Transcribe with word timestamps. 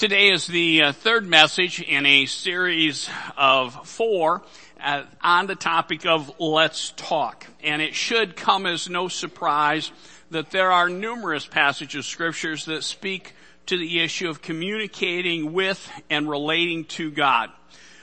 Today 0.00 0.30
is 0.30 0.46
the 0.46 0.82
uh, 0.82 0.92
third 0.92 1.26
message 1.26 1.82
in 1.82 2.06
a 2.06 2.24
series 2.24 3.10
of 3.36 3.86
four 3.86 4.40
uh, 4.82 5.02
on 5.22 5.46
the 5.46 5.54
topic 5.54 6.06
of 6.06 6.32
let's 6.40 6.94
talk. 6.96 7.46
And 7.62 7.82
it 7.82 7.94
should 7.94 8.34
come 8.34 8.64
as 8.64 8.88
no 8.88 9.08
surprise 9.08 9.92
that 10.30 10.52
there 10.52 10.72
are 10.72 10.88
numerous 10.88 11.46
passages 11.46 11.98
of 11.98 12.04
scriptures 12.06 12.64
that 12.64 12.82
speak 12.82 13.34
to 13.66 13.76
the 13.76 14.00
issue 14.00 14.30
of 14.30 14.40
communicating 14.40 15.52
with 15.52 15.86
and 16.08 16.30
relating 16.30 16.86
to 16.86 17.10
God. 17.10 17.50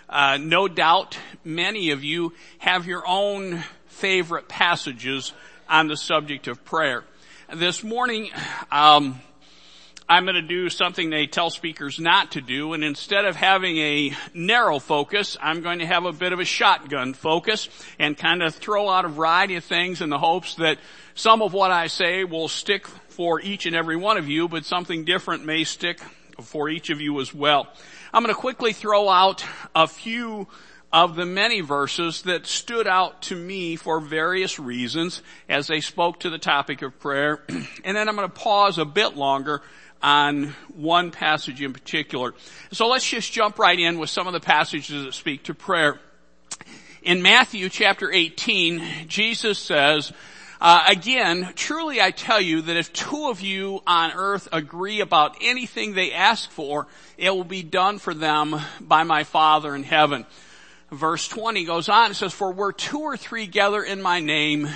Uh, 0.08 0.38
no 0.40 0.68
doubt 0.68 1.18
many 1.44 1.90
of 1.90 2.04
you 2.04 2.32
have 2.60 2.86
your 2.86 3.06
own 3.08 3.64
favorite 3.88 4.48
passages 4.48 5.34
on 5.68 5.88
the 5.88 5.98
subject 5.98 6.48
of 6.48 6.64
prayer. 6.64 7.06
This 7.52 7.84
morning, 7.84 8.30
um, 8.72 9.20
I'm 10.10 10.24
going 10.24 10.36
to 10.36 10.42
do 10.42 10.70
something 10.70 11.10
they 11.10 11.28
tell 11.28 11.50
speakers 11.50 12.00
not 12.00 12.32
to 12.32 12.42
do, 12.42 12.72
and 12.72 12.82
instead 12.82 13.26
of 13.26 13.36
having 13.36 13.78
a 13.78 14.14
narrow 14.34 14.80
focus, 14.80 15.36
I'm 15.42 15.62
going 15.62 15.80
to 15.80 15.86
have 15.86 16.06
a 16.06 16.14
bit 16.14 16.32
of 16.32 16.40
a 16.40 16.46
shotgun 16.46 17.14
focus 17.14 17.68
and 18.00 18.18
kind 18.18 18.42
of 18.42 18.56
throw 18.56 18.88
out 18.88 19.04
a 19.04 19.10
variety 19.10 19.56
of 19.56 19.66
things 19.66 20.00
in 20.00 20.10
the 20.10 20.18
hopes 20.18 20.56
that 20.56 20.78
some 21.14 21.42
of 21.42 21.52
what 21.52 21.72
I 21.72 21.88
say 21.88 22.24
will 22.24 22.48
stick 22.48 22.88
for 22.88 23.42
each 23.42 23.66
and 23.66 23.76
every 23.76 23.98
one 23.98 24.16
of 24.16 24.30
you, 24.30 24.48
but 24.48 24.64
something 24.64 25.04
different 25.04 25.44
may 25.44 25.66
stick 25.66 26.00
for 26.42 26.70
each 26.70 26.90
of 26.90 27.02
you 27.02 27.20
as 27.20 27.34
well. 27.34 27.68
I'm 28.14 28.24
going 28.24 28.34
to 28.34 28.40
quickly 28.40 28.72
throw 28.72 29.10
out 29.10 29.44
a 29.76 29.88
few 29.88 30.48
of 30.94 31.18
the 31.18 31.26
many 31.26 31.60
verses 31.60 32.22
that 32.22 32.48
stood 32.48 32.88
out 32.88 33.24
to 33.24 33.36
me 33.36 33.76
for 33.76 34.00
various 34.00 34.58
reasons 34.58 35.22
as 35.50 35.68
they 35.68 35.82
spoke 35.82 36.22
to 36.22 36.30
the 36.30 36.38
topic 36.38 36.82
of 36.82 36.98
prayer. 37.00 37.44
And 37.84 37.96
then 37.96 38.10
I'm 38.10 38.16
going 38.16 38.30
to 38.30 38.34
pause 38.34 38.78
a 38.78 38.86
bit 38.86 39.16
longer 39.16 39.62
on 40.02 40.56
one 40.74 41.12
passage 41.12 41.62
in 41.62 41.74
particular. 41.74 42.34
So 42.72 42.88
let's 42.88 43.08
just 43.08 43.32
jump 43.32 43.60
right 43.60 43.80
in 43.80 44.00
with 44.00 44.10
some 44.10 44.28
of 44.28 44.34
the 44.34 44.40
passages 44.40 45.06
that 45.06 45.14
speak 45.14 45.44
to 45.44 45.54
prayer. 45.54 46.00
In 47.02 47.22
Matthew 47.22 47.70
chapter 47.70 48.12
18, 48.12 49.08
Jesus 49.08 49.60
says, 49.60 50.12
uh, 50.60 50.84
again, 50.90 51.54
truly 51.56 52.02
I 52.02 52.12
tell 52.12 52.42
you 52.42 52.62
that 52.64 52.78
if 52.78 52.92
two 52.92 53.28
of 53.30 53.42
you 53.42 53.82
on 53.86 54.12
earth 54.14 54.48
agree 54.52 55.02
about 55.02 55.38
anything 55.42 55.94
they 55.94 56.12
ask 56.12 56.50
for, 56.50 56.88
it 57.18 57.30
will 57.30 57.44
be 57.44 57.64
done 57.64 58.00
for 58.00 58.14
them 58.14 58.60
by 58.82 59.04
my 59.04 59.24
Father 59.24 59.76
in 59.76 59.84
heaven. 59.84 60.26
Verse 60.92 61.28
20 61.28 61.66
goes 61.66 61.90
on, 61.90 62.12
it 62.12 62.16
says, 62.16 62.34
for 62.34 62.52
where 62.52 62.72
two 62.72 63.00
or 63.00 63.18
three 63.18 63.46
gather 63.46 63.84
in 63.84 64.02
my 64.02 64.20
name, 64.20 64.68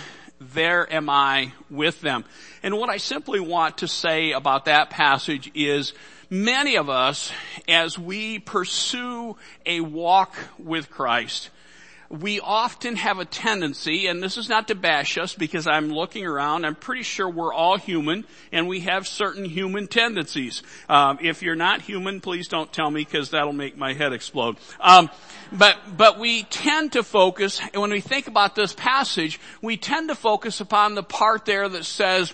there 0.42 0.92
am 0.92 1.10
I 1.10 1.54
with 1.70 2.02
them. 2.02 2.26
And 2.64 2.78
what 2.78 2.90
I 2.90 2.98
simply 2.98 3.40
want 3.40 3.80
to 3.80 3.88
say 3.88 4.32
about 4.32 4.66
that 4.66 4.90
passage 4.90 5.52
is 5.54 5.94
many 6.30 6.78
of 6.78 6.90
us, 6.90 7.32
as 7.68 7.98
we 7.98 8.40
pursue 8.40 9.38
a 9.66 9.82
walk 9.82 10.36
with 10.58 10.90
Christ, 10.90 11.50
we 12.12 12.42
often 12.42 12.98
have 12.98 13.20
a 13.20 13.26
tendency, 13.26 14.08
and 14.08 14.22
this 14.22 14.38
is 14.38 14.50
not 14.50 14.68
to 14.68 14.76
bash 14.76 15.18
us 15.18 15.34
because 15.34 15.66
I'm 15.66 15.90
looking 15.90 16.26
around, 16.26 16.66
I'm 16.66 16.76
pretty 16.76 17.04
sure 17.04 17.30
we're 17.30 17.54
all 17.54 17.78
human 17.78 18.26
and 18.52 18.68
we 18.68 18.82
have 18.82 19.08
certain 19.08 19.46
human 19.46 19.88
tendencies. 19.88 20.62
Um, 20.90 21.20
if 21.22 21.42
you're 21.42 21.56
not 21.56 21.82
human, 21.82 22.20
please 22.20 22.50
don't 22.50 22.72
tell 22.72 22.92
me 22.92 23.06
because 23.06 23.30
that'll 23.30 23.54
make 23.54 23.78
my 23.78 23.94
head 23.94 24.12
explode. 24.12 24.58
Um, 24.82 25.10
but, 25.54 25.78
but 25.96 26.20
we 26.20 26.44
tend 26.44 26.94
to 26.94 27.04
focus, 27.04 27.62
and 27.72 27.82
when 27.82 27.92
we 27.92 28.02
think 28.02 28.28
about 28.28 28.56
this 28.56 28.74
passage, 28.74 29.40
we 29.62 29.78
tend 29.78 30.10
to 30.10 30.16
focus 30.16 30.60
upon 30.60 30.96
the 30.96 31.04
part 31.04 31.46
there 31.46 31.70
that 31.70 31.86
says, 31.86 32.34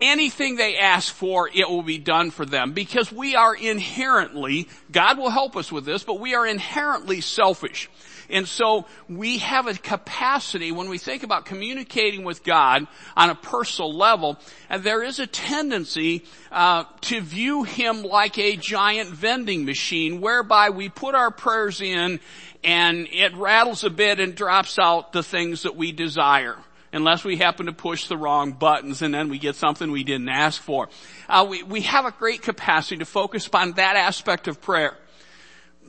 anything 0.00 0.56
they 0.56 0.78
ask 0.78 1.12
for, 1.12 1.50
it 1.52 1.68
will 1.68 1.82
be 1.82 1.98
done 1.98 2.30
for 2.30 2.46
them. 2.46 2.72
Because 2.72 3.12
we 3.12 3.36
are 3.36 3.54
inherently, 3.54 4.68
God 4.90 5.18
will 5.18 5.30
help 5.30 5.56
us 5.56 5.70
with 5.70 5.84
this, 5.84 6.04
but 6.04 6.20
we 6.20 6.34
are 6.34 6.46
inherently 6.46 7.20
selfish. 7.20 7.90
And 8.30 8.48
so 8.48 8.86
we 9.08 9.38
have 9.38 9.66
a 9.66 9.74
capacity 9.74 10.72
when 10.72 10.88
we 10.88 10.98
think 10.98 11.22
about 11.22 11.44
communicating 11.44 12.24
with 12.24 12.44
God 12.44 12.86
on 13.16 13.30
a 13.30 13.34
personal 13.34 13.94
level, 13.94 14.38
and 14.68 14.82
there 14.82 15.02
is 15.02 15.18
a 15.18 15.26
tendency 15.26 16.24
uh, 16.50 16.84
to 17.02 17.20
view 17.20 17.64
Him 17.64 18.02
like 18.02 18.38
a 18.38 18.56
giant 18.56 19.10
vending 19.10 19.64
machine, 19.64 20.20
whereby 20.20 20.70
we 20.70 20.88
put 20.88 21.14
our 21.14 21.30
prayers 21.30 21.80
in, 21.80 22.20
and 22.62 23.08
it 23.12 23.34
rattles 23.36 23.84
a 23.84 23.90
bit 23.90 24.20
and 24.20 24.34
drops 24.34 24.78
out 24.78 25.12
the 25.12 25.22
things 25.22 25.62
that 25.62 25.76
we 25.76 25.92
desire 25.92 26.56
unless 26.94 27.24
we 27.24 27.36
happen 27.36 27.66
to 27.66 27.72
push 27.72 28.06
the 28.06 28.16
wrong 28.16 28.52
buttons 28.52 29.02
and 29.02 29.12
then 29.12 29.28
we 29.28 29.38
get 29.38 29.56
something 29.56 29.90
we 29.90 30.04
didn't 30.04 30.28
ask 30.28 30.62
for. 30.62 30.88
Uh, 31.28 31.44
we, 31.48 31.62
we 31.64 31.80
have 31.82 32.04
a 32.04 32.12
great 32.12 32.40
capacity 32.40 32.98
to 32.98 33.04
focus 33.04 33.50
on 33.52 33.72
that 33.72 33.96
aspect 33.96 34.48
of 34.48 34.60
prayer. 34.60 34.96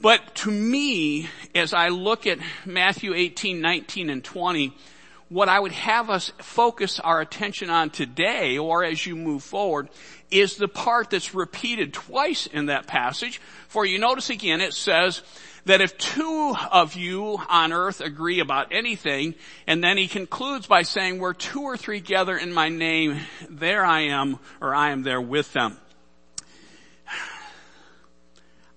But 0.02 0.36
to 0.36 0.52
me, 0.52 1.30
as 1.54 1.74
I 1.74 1.90
look 1.90 2.28
at 2.28 2.40
Matthew 2.66 3.14
18, 3.14 3.62
19, 3.62 4.10
and 4.10 4.24
20, 4.24 4.74
what 5.30 5.50
I 5.50 5.60
would 5.60 5.72
have 5.72 6.10
us 6.10 6.32
focus 6.40 7.00
our 7.00 7.20
attention 7.20 7.70
on 7.70 7.90
today, 7.90 8.58
or 8.58 8.84
as 8.84 9.06
you 9.06 9.16
move 9.16 9.44
forward, 9.44 9.90
is 10.30 10.58
the 10.58 10.68
part 10.68 11.10
that's 11.10 11.34
repeated 11.34 11.94
twice 11.94 12.46
in 12.46 12.68
that 12.68 12.88
passage. 12.88 13.42
For 13.68 13.86
you 13.86 13.98
notice 13.98 14.30
again, 14.30 14.62
it 14.62 14.74
says 14.74 15.24
that 15.66 15.82
if 15.82 15.98
two 15.98 16.56
of 16.72 16.94
you 16.96 17.40
on 17.50 17.74
earth 17.74 18.02
agree 18.02 18.40
about 18.40 18.72
anything, 18.72 19.34
and 19.66 19.84
then 19.84 19.98
he 19.98 20.08
concludes 20.08 20.68
by 20.68 20.84
saying, 20.84 21.20
where 21.20 21.34
two 21.34 21.62
or 21.62 21.76
three 21.76 22.00
gather 22.00 22.38
in 22.38 22.54
my 22.54 22.70
name, 22.70 23.20
there 23.50 23.84
I 23.84 24.02
am, 24.02 24.38
or 24.62 24.76
I 24.76 24.92
am 24.92 25.02
there 25.02 25.22
with 25.22 25.52
them. 25.54 25.78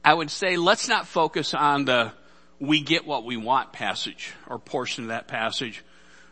I 0.09 0.15
would 0.15 0.31
say 0.31 0.57
let's 0.57 0.89
not 0.89 1.07
focus 1.07 1.53
on 1.53 1.85
the 1.85 2.13
we 2.59 2.81
get 2.81 3.07
what 3.07 3.25
we 3.27 3.37
want 3.37 3.75
passage 3.75 4.33
or 4.47 4.59
portion 4.59 5.05
of 5.05 5.09
that 5.09 5.29
passage, 5.29 5.85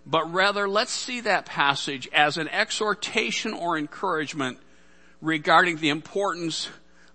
but 0.07 0.33
rather 0.33 0.67
let's 0.67 0.93
see 0.93 1.21
that 1.21 1.45
passage 1.45 2.09
as 2.11 2.39
an 2.39 2.49
exhortation 2.49 3.53
or 3.53 3.77
encouragement 3.77 4.57
regarding 5.21 5.77
the 5.77 5.91
importance 5.91 6.71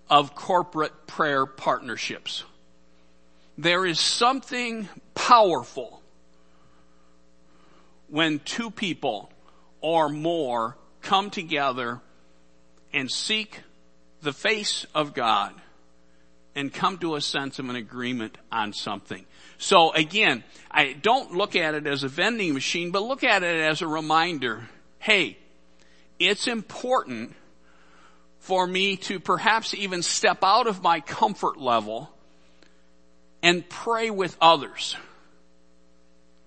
of 0.07 0.35
corporate 0.35 1.07
prayer 1.07 1.47
partnerships. 1.47 2.43
There 3.57 3.83
is 3.83 3.99
something 3.99 4.87
powerful 5.15 6.03
when 8.07 8.37
two 8.37 8.69
people 8.69 9.31
or 9.81 10.09
more 10.09 10.77
come 11.01 11.31
together 11.31 12.01
and 12.93 13.09
seek 13.09 13.61
the 14.21 14.31
face 14.31 14.85
of 14.93 15.15
God 15.15 15.59
and 16.55 16.73
come 16.73 16.97
to 16.99 17.15
a 17.15 17.21
sense 17.21 17.59
of 17.59 17.69
an 17.69 17.75
agreement 17.75 18.37
on 18.51 18.73
something. 18.73 19.25
So 19.57 19.91
again, 19.93 20.43
I 20.69 20.93
don't 20.93 21.33
look 21.33 21.55
at 21.55 21.75
it 21.75 21.87
as 21.87 22.03
a 22.03 22.07
vending 22.07 22.53
machine, 22.53 22.91
but 22.91 23.03
look 23.03 23.23
at 23.23 23.43
it 23.43 23.61
as 23.61 23.81
a 23.81 23.87
reminder. 23.87 24.69
Hey, 24.99 25.37
it's 26.19 26.47
important 26.47 27.35
for 28.39 28.65
me 28.65 28.97
to 28.97 29.19
perhaps 29.19 29.73
even 29.73 30.01
step 30.01 30.39
out 30.43 30.67
of 30.67 30.81
my 30.81 30.99
comfort 30.99 31.57
level 31.57 32.09
and 33.43 33.67
pray 33.69 34.09
with 34.09 34.35
others. 34.41 34.97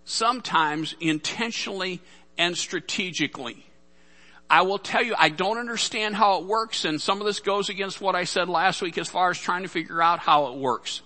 Sometimes 0.04 0.94
intentionally 1.00 2.00
and 2.36 2.56
strategically. 2.56 3.64
I 4.48 4.62
will 4.62 4.78
tell 4.78 5.02
you, 5.02 5.14
I 5.18 5.30
don't 5.30 5.58
understand 5.58 6.14
how 6.14 6.38
it 6.40 6.46
works, 6.46 6.84
and 6.84 7.00
some 7.00 7.20
of 7.20 7.26
this 7.26 7.40
goes 7.40 7.68
against 7.68 8.00
what 8.00 8.14
I 8.14 8.24
said 8.24 8.48
last 8.48 8.82
week 8.82 8.98
as 8.98 9.08
far 9.08 9.30
as 9.30 9.38
trying 9.38 9.62
to 9.62 9.68
figure 9.68 10.02
out 10.02 10.18
how 10.18 10.48
it 10.48 10.58
works. 10.58 11.02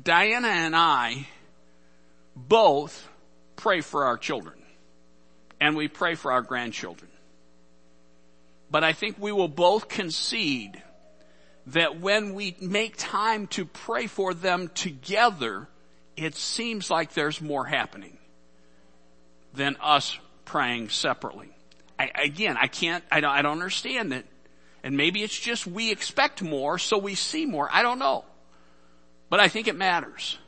Diana 0.00 0.48
and 0.48 0.74
I 0.74 1.26
both 2.34 3.08
pray 3.56 3.80
for 3.80 4.04
our 4.04 4.18
children, 4.18 4.58
and 5.60 5.76
we 5.76 5.88
pray 5.88 6.14
for 6.14 6.32
our 6.32 6.42
grandchildren. 6.42 7.10
But 8.70 8.84
I 8.84 8.92
think 8.92 9.16
we 9.18 9.32
will 9.32 9.48
both 9.48 9.88
concede 9.88 10.82
that 11.68 12.00
when 12.00 12.34
we 12.34 12.56
make 12.60 12.94
time 12.96 13.46
to 13.48 13.64
pray 13.64 14.06
for 14.06 14.34
them 14.34 14.68
together, 14.68 15.68
it 16.16 16.34
seems 16.34 16.90
like 16.90 17.12
there's 17.12 17.40
more 17.40 17.64
happening 17.64 18.18
than 19.52 19.76
us 19.80 20.18
praying 20.46 20.88
separately. 20.88 21.50
I, 21.98 22.10
again, 22.14 22.56
I 22.58 22.68
can't, 22.68 23.04
I 23.10 23.20
don't, 23.20 23.30
I 23.30 23.42
don't 23.42 23.52
understand 23.52 24.14
it. 24.14 24.24
And 24.82 24.96
maybe 24.96 25.22
it's 25.22 25.38
just 25.38 25.66
we 25.66 25.90
expect 25.90 26.42
more, 26.42 26.78
so 26.78 26.96
we 26.96 27.14
see 27.14 27.44
more. 27.44 27.68
I 27.70 27.82
don't 27.82 27.98
know. 27.98 28.24
But 29.28 29.40
I 29.40 29.48
think 29.48 29.68
it 29.68 29.76
matters. 29.76 30.38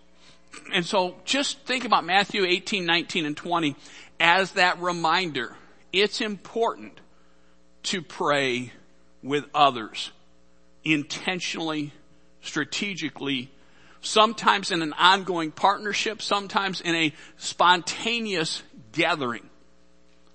And 0.73 0.87
so 0.87 1.17
just 1.25 1.61
think 1.61 1.85
about 1.85 2.05
Matthew 2.05 2.45
18, 2.45 2.87
19, 2.87 3.27
and 3.27 3.37
20 3.37 3.77
as 4.21 4.53
that 4.53 4.81
reminder. 4.81 5.55
It's 5.93 6.21
important 6.21 7.00
to 7.85 8.03
pray 8.03 8.73
with 9.23 9.45
others 9.55 10.12
intentionally, 10.85 11.93
strategically, 12.43 13.50
sometimes 14.00 14.71
in 14.71 14.83
an 14.83 14.93
ongoing 14.95 15.50
partnership, 15.50 16.23
sometimes 16.23 16.81
in 16.81 16.95
a 16.95 17.12
spontaneous 17.37 18.62
gathering. 18.93 19.48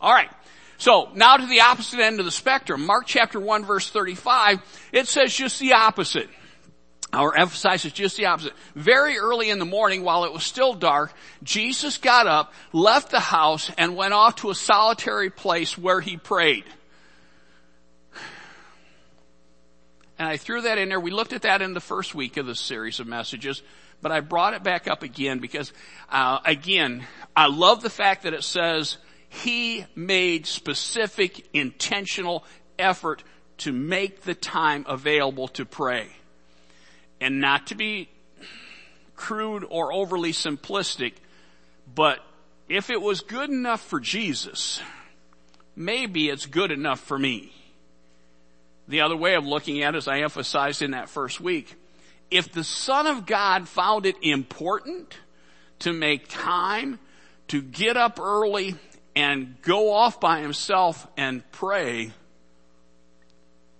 All 0.04 0.14
right. 0.14 0.30
So 0.78 1.10
now 1.16 1.38
to 1.38 1.46
the 1.46 1.62
opposite 1.62 2.02
end 2.02 2.20
of 2.20 2.26
the 2.26 2.32
spectrum, 2.32 2.86
Mark 2.86 3.06
chapter 3.08 3.40
1 3.40 3.64
verse 3.64 3.90
35, 3.90 4.60
it 4.92 5.08
says 5.08 5.34
just 5.34 5.60
the 5.60 5.74
opposite. 5.74 6.30
Our 7.14 7.34
emphasis 7.38 7.86
is 7.86 7.94
just 7.94 8.18
the 8.18 8.26
opposite. 8.26 8.52
Very 8.76 9.18
early 9.18 9.50
in 9.50 9.60
the 9.60 9.66
morning, 9.66 10.04
while 10.04 10.26
it 10.26 10.34
was 10.34 10.44
still 10.44 10.74
dark, 10.74 11.14
Jesus 11.42 12.00
got 12.00 12.28
up, 12.28 12.54
left 12.74 13.12
the 13.12 13.20
house, 13.20 13.72
and 13.78 13.96
went 13.96 14.14
off 14.14 14.38
to 14.38 14.50
a 14.50 14.56
solitary 14.56 15.30
place 15.30 15.78
where 15.78 16.02
he 16.02 16.18
prayed. 16.18 16.66
And 20.20 20.28
I 20.28 20.38
threw 20.38 20.62
that 20.62 20.78
in 20.80 20.90
there. 20.90 21.00
We 21.00 21.12
looked 21.12 21.34
at 21.34 21.44
that 21.44 21.62
in 21.62 21.74
the 21.74 21.80
first 21.80 22.14
week 22.14 22.36
of 22.38 22.46
this 22.46 22.60
series 22.60 23.00
of 23.00 23.08
messages, 23.08 23.62
but 24.02 24.12
I 24.12 24.20
brought 24.20 24.54
it 24.54 24.64
back 24.64 24.88
up 24.88 25.04
again 25.04 25.40
because, 25.40 25.72
uh, 26.10 26.40
again, 26.44 27.06
I 27.36 27.48
love 27.48 27.82
the 27.82 27.90
fact 27.90 28.24
that 28.24 28.34
it 28.34 28.44
says 28.44 28.98
he 29.34 29.84
made 29.96 30.46
specific, 30.46 31.48
intentional 31.54 32.46
effort 32.78 33.24
to 33.58 33.72
make 33.72 34.22
the 34.22 34.36
time 34.36 34.86
available 34.88 35.48
to 35.48 35.66
pray 35.66 36.08
and 37.20 37.42
not 37.42 37.66
to 37.68 37.76
be 37.76 38.10
crude 39.16 39.66
or 39.68 39.92
overly 39.92 40.34
simplistic, 40.34 41.14
but 41.96 42.20
if 42.70 42.92
it 42.92 43.02
was 43.02 43.22
good 43.22 43.50
enough 43.50 43.82
for 43.82 44.00
Jesus, 44.00 44.80
maybe 45.76 46.30
it's 46.30 46.46
good 46.46 46.70
enough 46.70 47.00
for 47.00 47.18
me. 47.18 47.52
The 48.88 49.02
other 49.02 49.18
way 49.18 49.34
of 49.34 49.48
looking 49.48 49.82
at 49.82 49.96
it, 49.96 49.98
as 49.98 50.08
I 50.08 50.20
emphasized 50.20 50.84
in 50.84 50.92
that 50.92 51.10
first 51.10 51.42
week, 51.42 51.76
if 52.30 52.52
the 52.52 52.64
Son 52.64 53.08
of 53.08 53.26
God 53.26 53.68
found 53.68 54.06
it 54.06 54.16
important 54.22 55.18
to 55.80 55.92
make 55.92 56.28
time 56.28 57.00
to 57.48 57.64
get 57.64 57.98
up 57.98 58.20
early 58.20 58.76
and 59.16 59.62
go 59.62 59.92
off 59.92 60.20
by 60.20 60.42
himself 60.42 61.08
and 61.18 61.50
pray, 61.52 62.12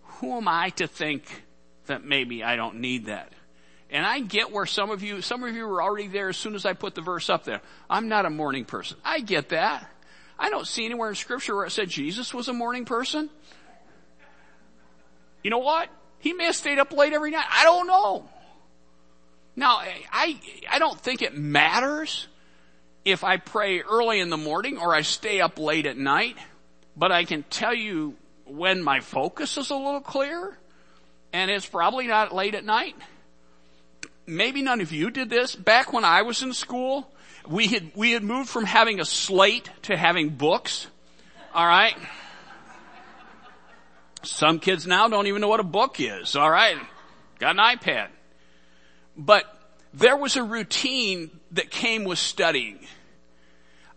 who 0.04 0.38
am 0.38 0.48
I 0.48 0.70
to 0.72 0.88
think 0.88 1.44
that 1.88 2.04
maybe 2.04 2.44
I 2.44 2.56
don't 2.56 2.76
need 2.76 3.06
that. 3.06 3.32
And 3.90 4.06
I 4.06 4.22
get 4.22 4.52
where 4.52 4.66
some 4.66 4.90
of 4.90 5.04
you, 5.04 5.22
some 5.22 5.44
of 5.44 5.56
you 5.56 5.68
were 5.68 5.82
already 5.82 6.08
there 6.08 6.30
as 6.30 6.38
soon 6.38 6.56
as 6.56 6.66
I 6.66 6.74
put 6.74 6.96
the 6.96 7.02
verse 7.02 7.30
up 7.30 7.44
there. 7.44 7.62
I'm 7.90 8.08
not 8.08 8.26
a 8.26 8.30
morning 8.30 8.66
person. 8.66 8.98
I 9.06 9.20
get 9.20 9.50
that. 9.50 9.88
I 10.40 10.50
don't 10.50 10.68
see 10.68 10.86
anywhere 10.86 11.10
in 11.10 11.16
scripture 11.16 11.56
where 11.56 11.66
it 11.66 11.72
said 11.72 11.90
Jesus 11.90 12.34
was 12.34 12.48
a 12.48 12.54
morning 12.54 12.86
person. 12.86 13.30
You 15.44 15.52
know 15.52 15.60
what? 15.60 15.90
He 16.20 16.34
may 16.34 16.46
have 16.46 16.56
stayed 16.56 16.80
up 16.80 16.92
late 16.92 17.14
every 17.14 17.32
night. 17.32 17.46
I 17.50 17.64
don't 17.66 17.86
know. 17.86 18.28
Now, 19.56 19.78
I, 20.12 20.40
I 20.72 20.80
don't 20.80 21.00
think 21.00 21.22
it 21.22 21.38
matters 21.38 22.28
if 23.06 23.24
I 23.24 23.38
pray 23.38 23.82
early 23.82 24.20
in 24.20 24.30
the 24.30 24.38
morning 24.38 24.78
or 24.78 24.96
I 24.96 25.02
stay 25.02 25.42
up 25.42 25.60
late 25.60 25.86
at 25.86 25.98
night, 25.98 26.38
but 26.96 27.12
I 27.12 27.26
can 27.26 27.44
tell 27.44 27.74
you 27.74 28.16
when 28.46 28.82
my 28.84 29.00
focus 29.00 29.58
is 29.58 29.70
a 29.70 29.76
little 29.76 30.02
clearer 30.02 30.58
and 31.32 31.50
it's 31.50 31.66
probably 31.66 32.08
not 32.08 32.34
late 32.34 32.56
at 32.56 32.64
night. 32.64 32.96
Maybe 34.26 34.62
none 34.62 34.80
of 34.80 34.92
you 34.92 35.10
did 35.10 35.30
this. 35.30 35.56
Back 35.56 35.92
when 35.92 36.06
I 36.06 36.22
was 36.22 36.42
in 36.44 36.54
school, 36.54 37.12
we 37.48 37.68
had, 37.68 37.92
we 37.96 38.12
had 38.12 38.24
moved 38.24 38.50
from 38.50 38.64
having 38.64 39.00
a 39.00 39.06
slate 39.06 39.70
to 39.84 39.98
having 39.98 40.30
books. 40.30 40.88
Alright? 41.54 41.98
Some 44.24 44.60
kids 44.60 44.88
now 44.88 45.10
don't 45.10 45.28
even 45.28 45.42
know 45.42 45.50
what 45.50 45.60
a 45.60 45.64
book 45.64 46.00
is. 46.00 46.38
Alright? 46.38 46.78
Got 47.40 47.58
an 47.58 47.78
iPad. 47.78 48.08
But 49.18 49.53
there 49.94 50.18
was 50.18 50.36
a 50.36 50.44
routine 50.44 51.32
that 51.52 51.70
came 51.70 52.04
with 52.04 52.20
studying. 52.20 52.80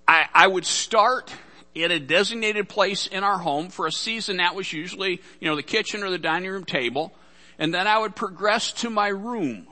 I, 0.06 0.26
I 0.32 0.46
would 0.46 0.66
start 0.66 1.32
in 1.75 1.90
a 1.90 1.98
designated 1.98 2.69
place 2.69 3.06
in 3.06 3.25
our 3.25 3.38
home 3.38 3.69
for 3.69 3.87
a 3.87 3.93
season 3.93 4.38
that 4.38 4.54
was 4.54 4.72
usually, 4.72 5.20
you 5.40 5.48
know, 5.48 5.56
the 5.56 5.62
kitchen 5.62 6.02
or 6.02 6.10
the 6.10 6.19
dining 6.19 6.50
room 6.50 6.64
table 6.64 7.12
and 7.58 7.72
then 7.72 7.87
I 7.87 7.98
would 7.98 8.14
progress 8.14 8.72
to 8.72 8.90
my 8.90 9.08
room, 9.08 9.66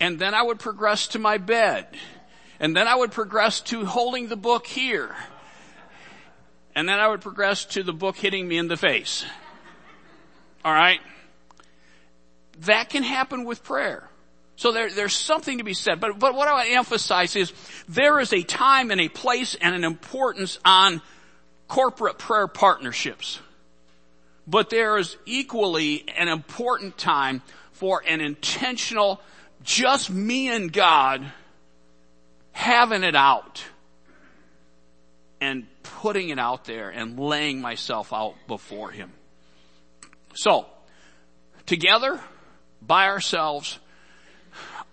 and 0.00 0.18
then 0.18 0.34
I 0.34 0.42
would 0.42 0.58
progress 0.58 1.08
to 1.08 1.18
my 1.18 1.38
bed, 1.38 1.86
and 2.60 2.76
then 2.76 2.86
I 2.86 2.94
would 2.94 3.10
progress 3.10 3.60
to 3.62 3.84
holding 3.84 4.28
the 4.28 4.36
book 4.36 4.66
here, 4.66 5.14
and 6.74 6.88
then 6.88 7.00
I 7.00 7.08
would 7.08 7.20
progress 7.20 7.64
to 7.66 7.82
the 7.82 7.92
book 7.92 8.16
hitting 8.16 8.46
me 8.46 8.56
in 8.58 8.68
the 8.68 8.76
face. 8.76 9.24
Alright? 10.64 11.00
That 12.60 12.88
can 12.88 13.02
happen 13.02 13.44
with 13.44 13.64
prayer. 13.64 14.08
So 14.62 14.70
there, 14.70 14.88
there's 14.88 15.16
something 15.16 15.58
to 15.58 15.64
be 15.64 15.74
said. 15.74 15.98
But, 15.98 16.20
but 16.20 16.36
what 16.36 16.46
I 16.46 16.52
want 16.52 16.68
to 16.68 16.74
emphasize 16.74 17.34
is 17.34 17.52
there 17.88 18.20
is 18.20 18.32
a 18.32 18.44
time 18.44 18.92
and 18.92 19.00
a 19.00 19.08
place 19.08 19.56
and 19.60 19.74
an 19.74 19.82
importance 19.82 20.60
on 20.64 21.02
corporate 21.66 22.16
prayer 22.16 22.46
partnerships. 22.46 23.40
But 24.46 24.70
there 24.70 24.98
is 24.98 25.16
equally 25.26 26.04
an 26.16 26.28
important 26.28 26.96
time 26.96 27.42
for 27.72 28.04
an 28.06 28.20
intentional, 28.20 29.20
just 29.64 30.10
me 30.10 30.46
and 30.46 30.72
God 30.72 31.24
having 32.52 33.02
it 33.02 33.16
out 33.16 33.64
and 35.40 35.66
putting 35.82 36.28
it 36.28 36.38
out 36.38 36.66
there 36.66 36.88
and 36.88 37.18
laying 37.18 37.60
myself 37.60 38.12
out 38.12 38.36
before 38.46 38.92
Him. 38.92 39.10
So, 40.34 40.66
together, 41.66 42.20
by 42.80 43.06
ourselves, 43.06 43.80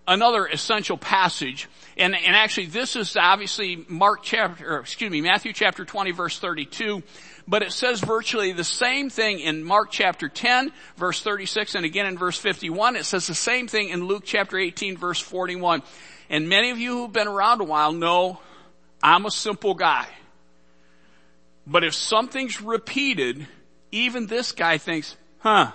another 0.10 0.48
essential 0.48 0.98
passage, 0.98 1.70
and, 1.96 2.16
and 2.16 2.36
actually 2.36 2.66
this 2.66 2.96
is 2.96 3.16
obviously 3.16 3.86
Mark 3.88 4.24
chapter, 4.24 4.80
excuse 4.80 5.12
me, 5.12 5.22
Matthew 5.22 5.54
chapter 5.54 5.86
20 5.86 6.12
verse 6.12 6.40
32, 6.40 7.04
but 7.48 7.62
it 7.62 7.72
says 7.72 8.02
virtually 8.02 8.52
the 8.52 8.64
same 8.64 9.10
thing 9.10 9.40
in 9.40 9.64
Mark 9.64 9.92
chapter 9.92 10.28
10 10.28 10.74
verse 10.98 11.22
36 11.22 11.76
and 11.76 11.86
again 11.86 12.08
in 12.08 12.18
verse 12.18 12.38
51. 12.38 12.96
It 12.96 13.06
says 13.06 13.28
the 13.28 13.36
same 13.36 13.68
thing 13.68 13.90
in 13.90 14.04
Luke 14.04 14.24
chapter 14.26 14.58
18 14.58 14.98
verse 14.98 15.20
41. 15.20 15.84
And 16.30 16.50
many 16.50 16.72
of 16.72 16.80
you 16.80 16.98
who've 16.98 17.14
been 17.14 17.28
around 17.28 17.62
a 17.62 17.64
while 17.64 17.94
know 17.94 18.40
I'm 19.02 19.26
a 19.26 19.32
simple 19.32 19.76
guy. 19.76 20.08
But 21.66 21.84
if 21.84 21.94
something's 21.94 22.62
repeated, 22.62 23.48
even 23.92 24.26
this 24.26 24.54
guy 24.54 24.80
thinks, 24.80 25.16
huh, 25.38 25.72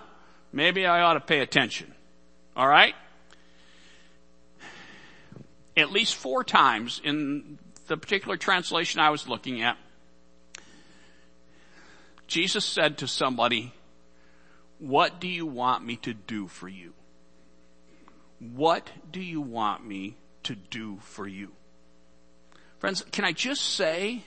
maybe 0.53 0.87
I 0.87 1.03
ought 1.03 1.15
to 1.15 1.21
pay 1.21 1.39
attention. 1.39 1.95
Alright? 2.57 2.95
At 5.77 5.91
least 5.91 6.15
four 6.15 6.45
times 6.45 7.01
in 7.03 7.59
the 7.87 7.97
particular 7.97 8.37
translation 8.37 9.01
I 9.01 9.11
was 9.11 9.29
looking 9.29 9.63
at, 9.63 9.77
Jesus 12.27 12.65
said 12.65 12.99
to 12.99 13.09
somebody, 13.09 13.75
what 14.79 15.21
do 15.21 15.29
you 15.29 15.47
want 15.47 15.85
me 15.85 15.97
to 15.97 16.15
do 16.15 16.49
for 16.49 16.69
you? 16.69 16.93
What 18.39 18.91
do 19.11 19.21
you 19.21 19.41
want 19.41 19.87
me 19.87 20.17
to 20.45 20.55
do 20.55 20.99
for 21.01 21.27
you? 21.27 21.53
Friends, 22.79 23.05
can 23.13 23.25
I 23.25 23.33
just 23.33 23.63
say, 23.63 24.25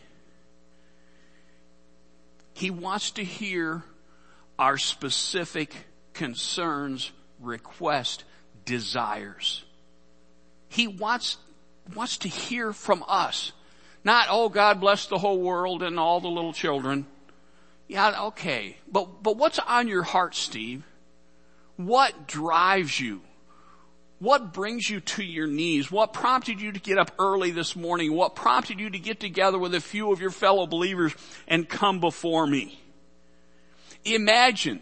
he 2.53 2.71
wants 2.71 3.11
to 3.11 3.23
hear 3.23 3.83
our 4.57 4.77
specific 4.77 5.75
concerns, 6.13 7.11
requests, 7.39 8.23
desires. 8.65 9.63
He 10.69 10.87
wants, 10.87 11.37
wants 11.95 12.17
to 12.19 12.27
hear 12.27 12.73
from 12.73 13.03
us. 13.07 13.51
Not, 14.03 14.27
oh 14.29 14.49
God 14.49 14.79
bless 14.79 15.05
the 15.05 15.17
whole 15.17 15.39
world 15.39 15.83
and 15.83 15.99
all 15.99 16.19
the 16.19 16.27
little 16.27 16.53
children. 16.53 17.05
Yeah, 17.87 18.25
okay. 18.27 18.77
But, 18.91 19.23
but 19.23 19.37
what's 19.37 19.59
on 19.59 19.87
your 19.87 20.03
heart, 20.03 20.35
Steve? 20.35 20.83
What 21.77 22.27
drives 22.27 22.99
you? 22.99 23.21
What 24.19 24.51
brings 24.51 24.89
you 24.89 24.99
to 24.99 25.23
your 25.23 25.45
knees? 25.45 25.91
What 25.91 26.11
prompted 26.11 26.59
you 26.59 26.71
to 26.71 26.79
get 26.79 26.97
up 26.97 27.11
early 27.19 27.51
this 27.51 27.75
morning? 27.75 28.13
What 28.13 28.35
prompted 28.35 28.79
you 28.79 28.89
to 28.89 28.97
get 28.97 29.19
together 29.19 29.59
with 29.59 29.75
a 29.75 29.79
few 29.79 30.11
of 30.11 30.19
your 30.19 30.31
fellow 30.31 30.65
believers 30.65 31.13
and 31.47 31.69
come 31.69 31.99
before 31.99 32.47
me? 32.47 32.81
Imagine, 34.05 34.81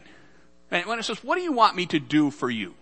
And 0.71 0.85
when 0.85 0.99
it 0.99 1.03
says, 1.03 1.23
what 1.23 1.35
do 1.35 1.41
you 1.41 1.51
want 1.51 1.75
me 1.75 1.85
to 1.87 1.99
do 1.99 2.31
for 2.31 2.49
you? 2.49 2.75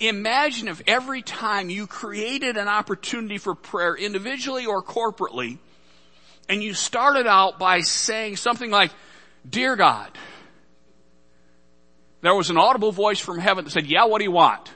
Imagine 0.00 0.68
if 0.68 0.82
every 0.86 1.22
time 1.22 1.70
you 1.70 1.86
created 1.86 2.56
an 2.56 2.68
opportunity 2.68 3.38
for 3.38 3.54
prayer 3.54 3.96
individually 3.96 4.66
or 4.66 4.82
corporately, 4.82 5.58
and 6.48 6.62
you 6.62 6.72
started 6.72 7.26
out 7.26 7.58
by 7.58 7.80
saying 7.80 8.36
something 8.36 8.70
like, 8.70 8.92
Dear 9.48 9.76
God, 9.76 10.10
there 12.20 12.34
was 12.34 12.50
an 12.50 12.58
audible 12.58 12.92
voice 12.92 13.20
from 13.20 13.38
heaven 13.38 13.64
that 13.64 13.70
said, 13.70 13.86
yeah, 13.86 14.04
what 14.04 14.18
do 14.18 14.24
you 14.24 14.32
want? 14.32 14.72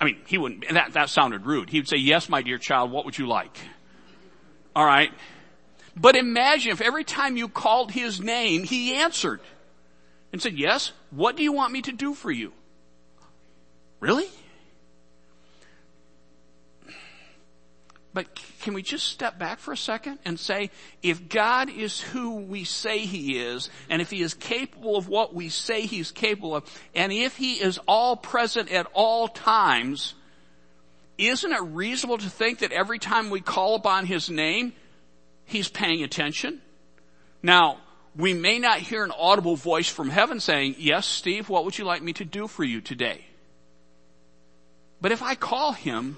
I 0.00 0.04
mean, 0.04 0.18
he 0.26 0.38
wouldn't, 0.38 0.68
that, 0.70 0.92
that 0.92 1.08
sounded 1.08 1.46
rude. 1.46 1.70
He 1.70 1.78
would 1.78 1.88
say, 1.88 1.96
yes, 1.96 2.28
my 2.28 2.42
dear 2.42 2.58
child, 2.58 2.90
what 2.90 3.04
would 3.04 3.16
you 3.16 3.26
like? 3.26 3.56
Alright. 4.74 5.12
But 5.96 6.16
imagine 6.16 6.72
if 6.72 6.80
every 6.80 7.04
time 7.04 7.36
you 7.36 7.48
called 7.48 7.92
his 7.92 8.20
name, 8.20 8.64
he 8.64 8.94
answered 8.94 9.40
and 10.32 10.42
said, 10.42 10.58
yes, 10.58 10.92
what 11.10 11.36
do 11.36 11.42
you 11.42 11.52
want 11.52 11.72
me 11.72 11.80
to 11.82 11.92
do 11.92 12.12
for 12.12 12.30
you? 12.30 12.52
Really? 14.00 14.28
But 18.16 18.34
can 18.62 18.72
we 18.72 18.80
just 18.82 19.08
step 19.08 19.38
back 19.38 19.58
for 19.58 19.72
a 19.72 19.76
second 19.76 20.20
and 20.24 20.40
say, 20.40 20.70
if 21.02 21.28
God 21.28 21.68
is 21.68 22.00
who 22.00 22.36
we 22.36 22.64
say 22.64 23.00
He 23.00 23.38
is, 23.38 23.68
and 23.90 24.00
if 24.00 24.10
He 24.10 24.22
is 24.22 24.32
capable 24.32 24.96
of 24.96 25.06
what 25.06 25.34
we 25.34 25.50
say 25.50 25.82
He's 25.82 26.12
capable 26.12 26.56
of, 26.56 26.64
and 26.94 27.12
if 27.12 27.36
He 27.36 27.56
is 27.56 27.78
all 27.86 28.16
present 28.16 28.72
at 28.72 28.86
all 28.94 29.28
times, 29.28 30.14
isn't 31.18 31.52
it 31.52 31.60
reasonable 31.60 32.16
to 32.16 32.30
think 32.30 32.60
that 32.60 32.72
every 32.72 32.98
time 32.98 33.28
we 33.28 33.42
call 33.42 33.74
upon 33.74 34.06
His 34.06 34.30
name, 34.30 34.72
He's 35.44 35.68
paying 35.68 36.02
attention? 36.02 36.62
Now, 37.42 37.76
we 38.16 38.32
may 38.32 38.58
not 38.58 38.78
hear 38.78 39.04
an 39.04 39.12
audible 39.12 39.56
voice 39.56 39.90
from 39.90 40.08
heaven 40.08 40.40
saying, 40.40 40.76
yes, 40.78 41.06
Steve, 41.06 41.50
what 41.50 41.66
would 41.66 41.76
you 41.76 41.84
like 41.84 42.02
me 42.02 42.14
to 42.14 42.24
do 42.24 42.48
for 42.48 42.64
you 42.64 42.80
today? 42.80 43.26
But 45.06 45.12
if 45.12 45.22
I 45.22 45.36
call 45.36 45.70
Him, 45.70 46.16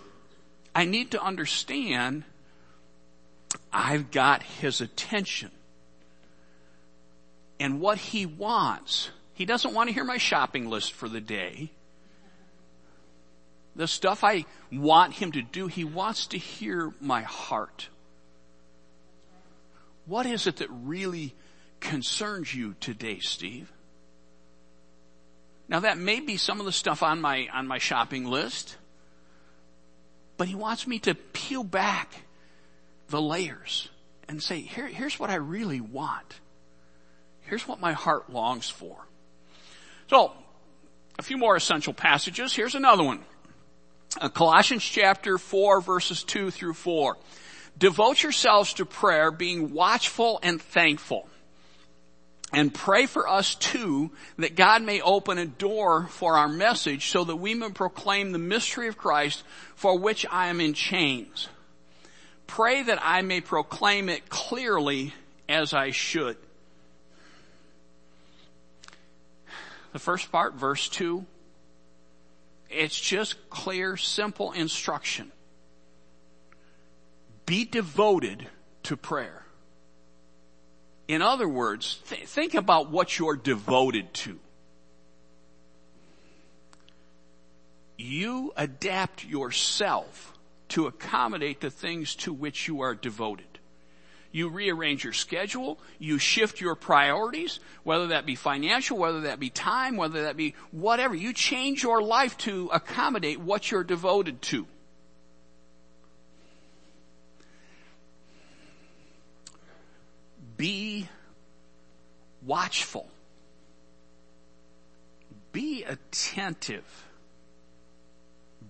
I 0.74 0.86
need 0.86 1.10
to 1.10 1.22
understand 1.22 2.24
I've 3.70 4.10
got 4.10 4.42
his 4.42 4.80
attention. 4.80 5.50
And 7.60 7.82
what 7.82 7.98
he 7.98 8.24
wants, 8.24 9.10
he 9.34 9.44
doesn't 9.44 9.74
want 9.74 9.90
to 9.90 9.92
hear 9.92 10.04
my 10.04 10.16
shopping 10.16 10.70
list 10.70 10.94
for 10.94 11.06
the 11.06 11.20
day. 11.20 11.70
The 13.76 13.86
stuff 13.86 14.24
I 14.24 14.46
want 14.72 15.12
him 15.12 15.32
to 15.32 15.42
do, 15.42 15.66
he 15.66 15.84
wants 15.84 16.28
to 16.28 16.38
hear 16.38 16.94
my 16.98 17.20
heart. 17.20 17.90
What 20.06 20.24
is 20.24 20.46
it 20.46 20.56
that 20.56 20.70
really 20.70 21.34
concerns 21.80 22.54
you 22.54 22.74
today, 22.80 23.18
Steve? 23.18 23.70
Now 25.68 25.80
that 25.80 25.98
may 25.98 26.20
be 26.20 26.36
some 26.36 26.60
of 26.60 26.66
the 26.66 26.72
stuff 26.72 27.02
on 27.02 27.20
my, 27.20 27.48
on 27.52 27.66
my 27.66 27.78
shopping 27.78 28.24
list. 28.24 28.76
But 30.36 30.48
he 30.48 30.54
wants 30.54 30.86
me 30.86 30.98
to 31.00 31.14
peel 31.14 31.64
back 31.64 32.12
the 33.08 33.20
layers 33.20 33.88
and 34.28 34.42
say, 34.42 34.60
Here, 34.60 34.86
here's 34.86 35.18
what 35.18 35.30
I 35.30 35.34
really 35.34 35.80
want. 35.80 36.40
Here's 37.42 37.66
what 37.66 37.80
my 37.80 37.92
heart 37.92 38.30
longs 38.30 38.68
for. 38.68 38.96
So, 40.08 40.32
a 41.18 41.22
few 41.22 41.36
more 41.36 41.56
essential 41.56 41.92
passages. 41.92 42.54
Here's 42.54 42.74
another 42.74 43.02
one. 43.02 43.20
Uh, 44.20 44.28
Colossians 44.28 44.84
chapter 44.84 45.38
4 45.38 45.80
verses 45.80 46.22
2 46.24 46.50
through 46.50 46.74
4. 46.74 47.16
Devote 47.76 48.22
yourselves 48.22 48.72
to 48.74 48.84
prayer, 48.84 49.30
being 49.30 49.72
watchful 49.72 50.40
and 50.42 50.60
thankful. 50.60 51.28
And 52.52 52.72
pray 52.72 53.06
for 53.06 53.28
us 53.28 53.54
too 53.54 54.10
that 54.38 54.56
God 54.56 54.82
may 54.82 55.02
open 55.02 55.36
a 55.36 55.46
door 55.46 56.06
for 56.06 56.36
our 56.36 56.48
message 56.48 57.10
so 57.10 57.24
that 57.24 57.36
we 57.36 57.54
may 57.54 57.70
proclaim 57.70 58.32
the 58.32 58.38
mystery 58.38 58.88
of 58.88 58.96
Christ 58.96 59.42
for 59.74 59.98
which 59.98 60.24
I 60.30 60.48
am 60.48 60.60
in 60.60 60.72
chains. 60.72 61.48
Pray 62.46 62.82
that 62.82 62.98
I 63.02 63.20
may 63.20 63.42
proclaim 63.42 64.08
it 64.08 64.30
clearly 64.30 65.12
as 65.48 65.74
I 65.74 65.90
should. 65.90 66.38
The 69.92 69.98
first 69.98 70.32
part, 70.32 70.54
verse 70.54 70.88
2, 70.88 71.24
it's 72.70 72.98
just 72.98 73.50
clear, 73.50 73.96
simple 73.96 74.52
instruction. 74.52 75.32
Be 77.46 77.64
devoted 77.64 78.46
to 78.84 78.96
prayer. 78.96 79.44
In 81.08 81.22
other 81.22 81.48
words, 81.48 82.00
th- 82.08 82.26
think 82.26 82.54
about 82.54 82.90
what 82.90 83.18
you're 83.18 83.36
devoted 83.36 84.12
to. 84.12 84.38
You 87.96 88.52
adapt 88.56 89.24
yourself 89.24 90.38
to 90.68 90.86
accommodate 90.86 91.60
the 91.60 91.70
things 91.70 92.14
to 92.16 92.32
which 92.32 92.68
you 92.68 92.82
are 92.82 92.94
devoted. 92.94 93.46
You 94.30 94.50
rearrange 94.50 95.02
your 95.02 95.14
schedule, 95.14 95.78
you 95.98 96.18
shift 96.18 96.60
your 96.60 96.74
priorities, 96.74 97.60
whether 97.82 98.08
that 98.08 98.26
be 98.26 98.34
financial, 98.34 98.98
whether 98.98 99.22
that 99.22 99.40
be 99.40 99.48
time, 99.48 99.96
whether 99.96 100.24
that 100.24 100.36
be 100.36 100.54
whatever. 100.70 101.14
You 101.14 101.32
change 101.32 101.82
your 101.82 102.02
life 102.02 102.36
to 102.38 102.68
accommodate 102.70 103.40
what 103.40 103.70
you're 103.70 103.82
devoted 103.82 104.42
to. 104.42 104.66
Be 110.58 111.08
watchful. 112.44 113.08
Be 115.52 115.84
attentive. 115.84 116.84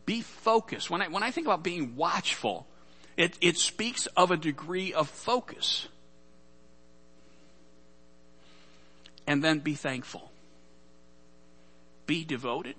Be 0.07 0.21
focused. 0.21 0.91
When 0.91 1.03
I, 1.03 1.09
when 1.09 1.23
I 1.23 1.33
think 1.33 1.47
about 1.47 1.65
being 1.65 1.97
watchful, 1.97 2.67
it, 3.17 3.37
it 3.41 3.57
speaks 3.57 4.07
of 4.17 4.31
a 4.31 4.37
degree 4.37 4.93
of 4.93 5.09
focus. 5.09 5.89
And 9.27 9.43
then 9.43 9.59
be 9.59 9.75
thankful. 9.75 10.31
Be 12.07 12.25
devoted 12.25 12.77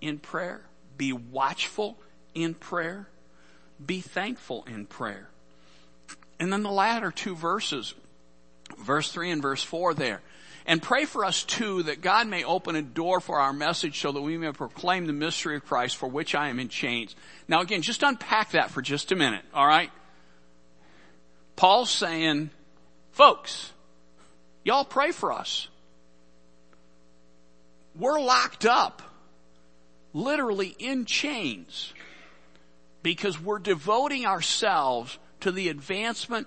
in 0.00 0.18
prayer. 0.18 0.62
Be 0.96 1.12
watchful 1.12 1.98
in 2.34 2.54
prayer. 2.54 3.08
Be 3.84 4.00
thankful 4.00 4.64
in 4.66 4.86
prayer. 4.86 5.28
And 6.38 6.52
then 6.52 6.62
the 6.62 6.70
latter 6.70 7.10
two 7.10 7.34
verses 7.34 7.94
verse 8.84 9.10
3 9.12 9.30
and 9.30 9.42
verse 9.42 9.62
4 9.62 9.94
there. 9.94 10.20
And 10.66 10.82
pray 10.82 11.04
for 11.04 11.24
us 11.24 11.42
too 11.42 11.84
that 11.84 12.00
God 12.00 12.28
may 12.28 12.44
open 12.44 12.76
a 12.76 12.82
door 12.82 13.20
for 13.20 13.40
our 13.40 13.52
message 13.52 14.00
so 14.00 14.12
that 14.12 14.20
we 14.20 14.36
may 14.36 14.52
proclaim 14.52 15.06
the 15.06 15.12
mystery 15.12 15.56
of 15.56 15.64
Christ 15.64 15.96
for 15.96 16.08
which 16.08 16.34
I 16.34 16.48
am 16.48 16.58
in 16.60 16.68
chains. 16.68 17.16
Now 17.48 17.60
again, 17.60 17.82
just 17.82 18.02
unpack 18.02 18.52
that 18.52 18.70
for 18.70 18.82
just 18.82 19.10
a 19.10 19.16
minute, 19.16 19.44
alright? 19.54 19.90
Paul's 21.56 21.90
saying, 21.90 22.50
folks, 23.12 23.72
y'all 24.64 24.84
pray 24.84 25.12
for 25.12 25.32
us. 25.32 25.68
We're 27.94 28.20
locked 28.20 28.64
up, 28.66 29.02
literally 30.12 30.74
in 30.78 31.04
chains, 31.04 31.92
because 33.02 33.40
we're 33.40 33.58
devoting 33.58 34.24
ourselves 34.26 35.18
to 35.40 35.50
the 35.50 35.68
advancement 35.68 36.46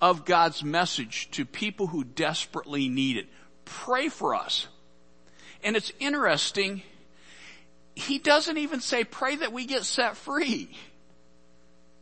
of 0.00 0.24
God's 0.24 0.62
message 0.62 1.30
to 1.32 1.44
people 1.44 1.88
who 1.88 2.04
desperately 2.04 2.88
need 2.88 3.16
it. 3.16 3.26
Pray 3.64 4.08
for 4.08 4.34
us. 4.34 4.68
And 5.62 5.76
it's 5.76 5.92
interesting, 5.98 6.82
he 7.94 8.18
doesn't 8.18 8.58
even 8.58 8.80
say 8.80 9.04
pray 9.04 9.36
that 9.36 9.52
we 9.52 9.66
get 9.66 9.84
set 9.84 10.16
free. 10.16 10.70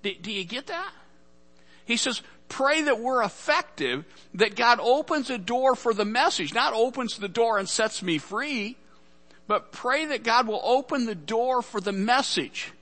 Do, 0.03 0.15
do 0.15 0.31
you 0.31 0.45
get 0.45 0.67
that? 0.67 0.93
He 1.87 1.97
says, 1.97 2.21
pray 2.49 2.83
that 2.83 3.00
we're 3.00 3.23
effective, 3.23 4.05
that 4.35 4.57
God 4.57 4.79
opens 4.81 5.31
a 5.31 5.38
door 5.38 5.75
for 5.75 5.95
the 5.95 6.05
message, 6.05 6.53
not 6.53 6.75
opens 6.75 7.17
the 7.17 7.29
door 7.29 7.59
and 7.59 7.69
sets 7.69 8.03
me 8.03 8.19
free, 8.19 8.76
but 9.47 9.73
pray 9.73 10.05
that 10.07 10.23
God 10.23 10.47
will 10.47 10.61
open 10.62 11.07
the 11.07 11.15
door 11.15 11.62
for 11.62 11.81
the 11.81 11.93
message 11.93 12.73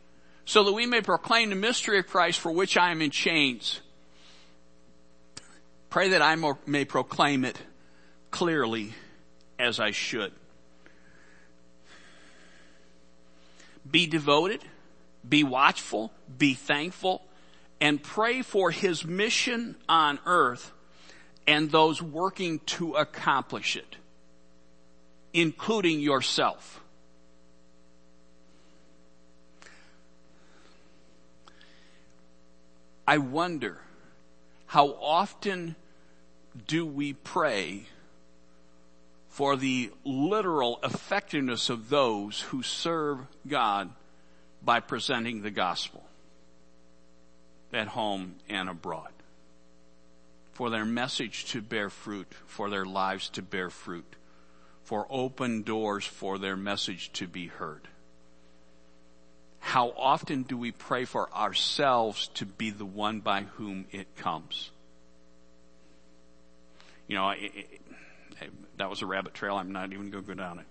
so 0.45 0.65
that 0.65 0.73
we 0.73 0.87
may 0.87 1.01
proclaim 1.01 1.51
the 1.51 1.57
mystery 1.57 1.99
of 1.99 2.07
Christ 2.07 2.41
for 2.41 2.51
which 2.51 2.77
I 2.77 2.91
am 2.91 3.01
in 3.01 3.11
chains. 3.11 3.81
Pray 5.95 6.09
that 6.09 6.23
I 6.23 6.35
may 6.67 6.85
proclaim 6.85 7.45
it 7.45 7.57
clearly 8.33 8.95
as 9.61 9.79
I 9.79 9.93
should. 9.93 10.33
Be 13.89 14.09
devoted, 14.09 14.65
be 15.29 15.45
watchful, 15.45 16.13
be 16.37 16.55
thankful, 16.55 17.23
and 17.81 18.03
pray 18.03 18.43
for 18.43 18.73
his 18.73 19.05
mission 19.05 19.77
on 19.89 20.19
earth 20.27 20.73
and 21.47 21.71
those 21.71 22.03
working 22.03 22.59
to 22.67 22.95
accomplish 22.95 23.77
it, 23.77 23.95
including 25.33 26.01
yourself. 26.01 26.81
I 33.07 33.19
wonder 33.19 33.79
how 34.67 34.89
often 35.01 35.77
do 36.67 36.87
we 36.87 37.13
pray 37.13 37.87
for 39.29 39.57
the 39.57 39.91
literal 40.05 40.79
effectiveness 40.85 41.69
of 41.69 41.89
those 41.89 42.41
who 42.41 42.63
serve 42.63 43.19
God 43.49 43.91
by 44.63 44.79
presenting 44.79 45.43
the 45.43 45.51
gospel 45.51 46.05
at 47.73 47.89
home 47.89 48.37
and 48.49 48.69
abroad. 48.69 49.11
For 50.53 50.71
their 50.71 50.85
message 50.85 51.47
to 51.47 51.61
bear 51.61 51.91
fruit, 51.91 52.33
for 52.47 52.71
their 52.71 52.85
lives 52.85 53.29
to 53.31 53.43
bear 53.43 53.71
fruit, 53.71 54.17
for 54.85 55.07
open 55.11 55.63
doors 55.63 56.05
for 56.05 56.39
their 56.39 56.57
message 56.57 57.13
to 57.15 57.27
be 57.27 57.49
heard. 57.49 57.89
How 59.59 59.93
often 59.97 60.45
do 60.45 60.57
we 60.57 60.71
pray 60.71 61.07
for 61.07 61.33
ourselves 61.35 62.29
to 62.35 62.47
be 62.47 62.71
the 62.71 62.85
one 62.85 63.19
by 63.19 63.43
whom 63.43 63.87
it 63.91 64.15
comes? 64.15 64.71
You 67.07 67.17
know, 67.17 67.31
it, 67.31 67.53
it, 67.55 68.51
that 68.77 68.91
was 68.91 69.03
a 69.03 69.07
rabbit 69.07 69.35
trail. 69.35 69.57
I'm 69.57 69.73
not 69.73 69.93
even 69.93 70.11
going 70.11 70.25
to 70.25 70.29
go 70.29 70.35
down 70.35 70.59
it. 70.59 70.67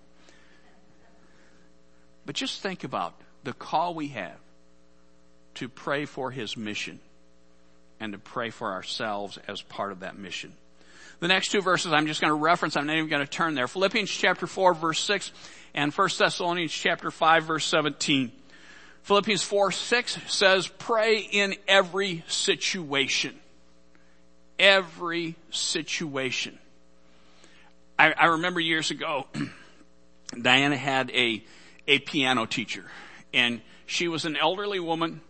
But 2.26 2.34
just 2.34 2.60
think 2.60 2.84
about 2.84 3.14
the 3.44 3.52
call 3.52 3.94
we 3.94 4.08
have 4.08 4.38
to 5.54 5.68
pray 5.68 6.04
for 6.04 6.30
his 6.30 6.56
mission 6.56 7.00
and 8.00 8.12
to 8.12 8.18
pray 8.18 8.50
for 8.50 8.72
ourselves 8.72 9.38
as 9.46 9.62
part 9.62 9.92
of 9.92 10.00
that 10.00 10.18
mission. 10.18 10.52
The 11.20 11.28
next 11.28 11.50
two 11.50 11.62
verses 11.62 11.92
I'm 11.92 12.06
just 12.06 12.20
going 12.20 12.30
to 12.30 12.34
reference, 12.34 12.76
I'm 12.76 12.86
not 12.86 12.96
even 12.96 13.08
going 13.08 13.24
to 13.24 13.30
turn 13.30 13.54
there. 13.54 13.68
Philippians 13.68 14.10
chapter 14.10 14.46
4 14.46 14.74
verse 14.74 15.00
6 15.00 15.30
and 15.74 15.92
1 15.92 16.08
Thessalonians 16.18 16.72
chapter 16.72 17.10
5 17.10 17.44
verse 17.44 17.64
17. 17.66 18.32
Philippians 19.04 19.42
4, 19.42 19.70
6 19.70 20.18
says, 20.28 20.66
pray 20.66 21.18
in 21.18 21.56
every 21.68 22.24
situation. 22.26 23.38
Every 24.58 25.36
situation. 25.50 26.58
I, 27.98 28.12
I 28.12 28.26
remember 28.26 28.60
years 28.60 28.90
ago, 28.90 29.26
Diana 30.40 30.76
had 30.76 31.10
a, 31.10 31.44
a 31.86 31.98
piano 32.00 32.46
teacher 32.46 32.84
and 33.32 33.60
she 33.86 34.08
was 34.08 34.24
an 34.24 34.36
elderly 34.36 34.80
woman 34.80 35.20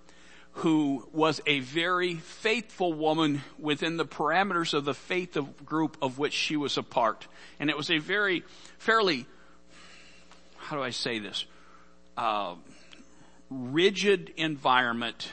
who 0.59 1.09
was 1.13 1.41
a 1.47 1.61
very 1.61 2.15
faithful 2.15 2.93
woman 2.93 3.43
within 3.59 3.97
the 3.97 4.05
parameters 4.05 4.73
of 4.73 4.85
the 4.85 4.95
faith 4.95 5.37
of 5.37 5.67
group 5.67 5.97
of 6.01 6.19
which 6.19 6.33
she 6.33 6.57
was 6.57 6.79
a 6.79 6.83
part. 6.83 7.27
And 7.59 7.71
it 7.71 7.77
was 7.77 7.91
a 7.91 7.99
very, 7.99 8.45
fairly, 8.79 9.27
how 10.57 10.77
do 10.77 10.83
I 10.83 10.91
say 10.91 11.19
this? 11.19 11.45
Uh, 12.17 12.55
rigid 13.51 14.33
environment 14.37 15.33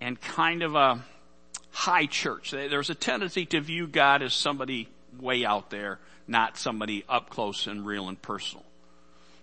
and 0.00 0.20
kind 0.20 0.62
of 0.62 0.76
a 0.76 1.04
high 1.76 2.06
church. 2.06 2.52
There's 2.52 2.88
a 2.88 2.94
tendency 2.94 3.44
to 3.44 3.60
view 3.60 3.86
God 3.86 4.22
as 4.22 4.32
somebody 4.32 4.88
way 5.20 5.44
out 5.44 5.68
there, 5.68 5.98
not 6.26 6.56
somebody 6.56 7.04
up 7.06 7.28
close 7.28 7.66
and 7.66 7.84
real 7.84 8.08
and 8.08 8.20
personal. 8.20 8.64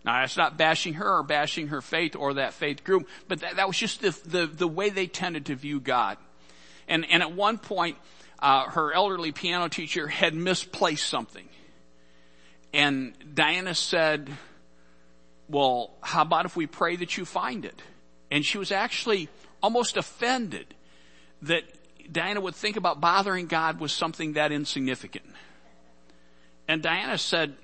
Now 0.04 0.20
that's 0.20 0.36
not 0.36 0.58
bashing 0.58 0.96
her 0.96 1.20
or 1.20 1.22
bashing 1.22 1.68
her 1.68 1.80
faith 1.80 2.16
or 2.16 2.34
that 2.34 2.54
faith 2.54 2.84
group, 2.84 3.08
but 3.28 3.42
that, 3.42 3.58
that 3.58 3.68
was 3.68 3.78
just 3.78 4.02
the, 4.02 4.20
the, 4.26 4.48
the, 4.48 4.68
way 4.68 4.90
they 4.90 5.06
tended 5.06 5.46
to 5.46 5.56
view 5.56 5.80
God. 5.80 6.18
And, 6.88 7.06
and 7.08 7.22
at 7.22 7.34
one 7.34 7.60
point, 7.60 7.98
uh, 8.40 8.68
her 8.68 8.92
elderly 8.92 9.32
piano 9.32 9.68
teacher 9.68 10.08
had 10.08 10.34
misplaced 10.34 11.08
something. 11.08 11.48
And 12.74 13.14
Diana 13.36 13.76
said, 13.76 14.28
well, 15.48 15.92
how 16.02 16.24
about 16.24 16.46
if 16.46 16.56
we 16.56 16.66
pray 16.66 16.96
that 16.96 17.16
you 17.16 17.26
find 17.26 17.64
it? 17.64 17.80
And 18.32 18.44
she 18.44 18.58
was 18.58 18.72
actually 18.72 19.30
almost 19.62 19.98
offended 19.98 20.74
that 21.44 21.64
Diana 22.12 22.42
would 22.42 22.56
think 22.56 22.76
about 22.76 23.02
bothering 23.02 23.48
God 23.48 23.80
with 23.80 23.92
something 23.92 24.34
that 24.34 24.52
insignificant. 24.52 25.26
And 26.68 26.82
Diana 26.82 27.18
said, 27.18 27.56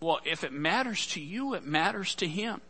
well, 0.00 0.20
if 0.24 0.44
it 0.44 0.52
matters 0.52 1.06
to 1.08 1.20
you, 1.20 1.54
it 1.54 1.64
matters 1.64 2.14
to 2.16 2.26
him. 2.26 2.60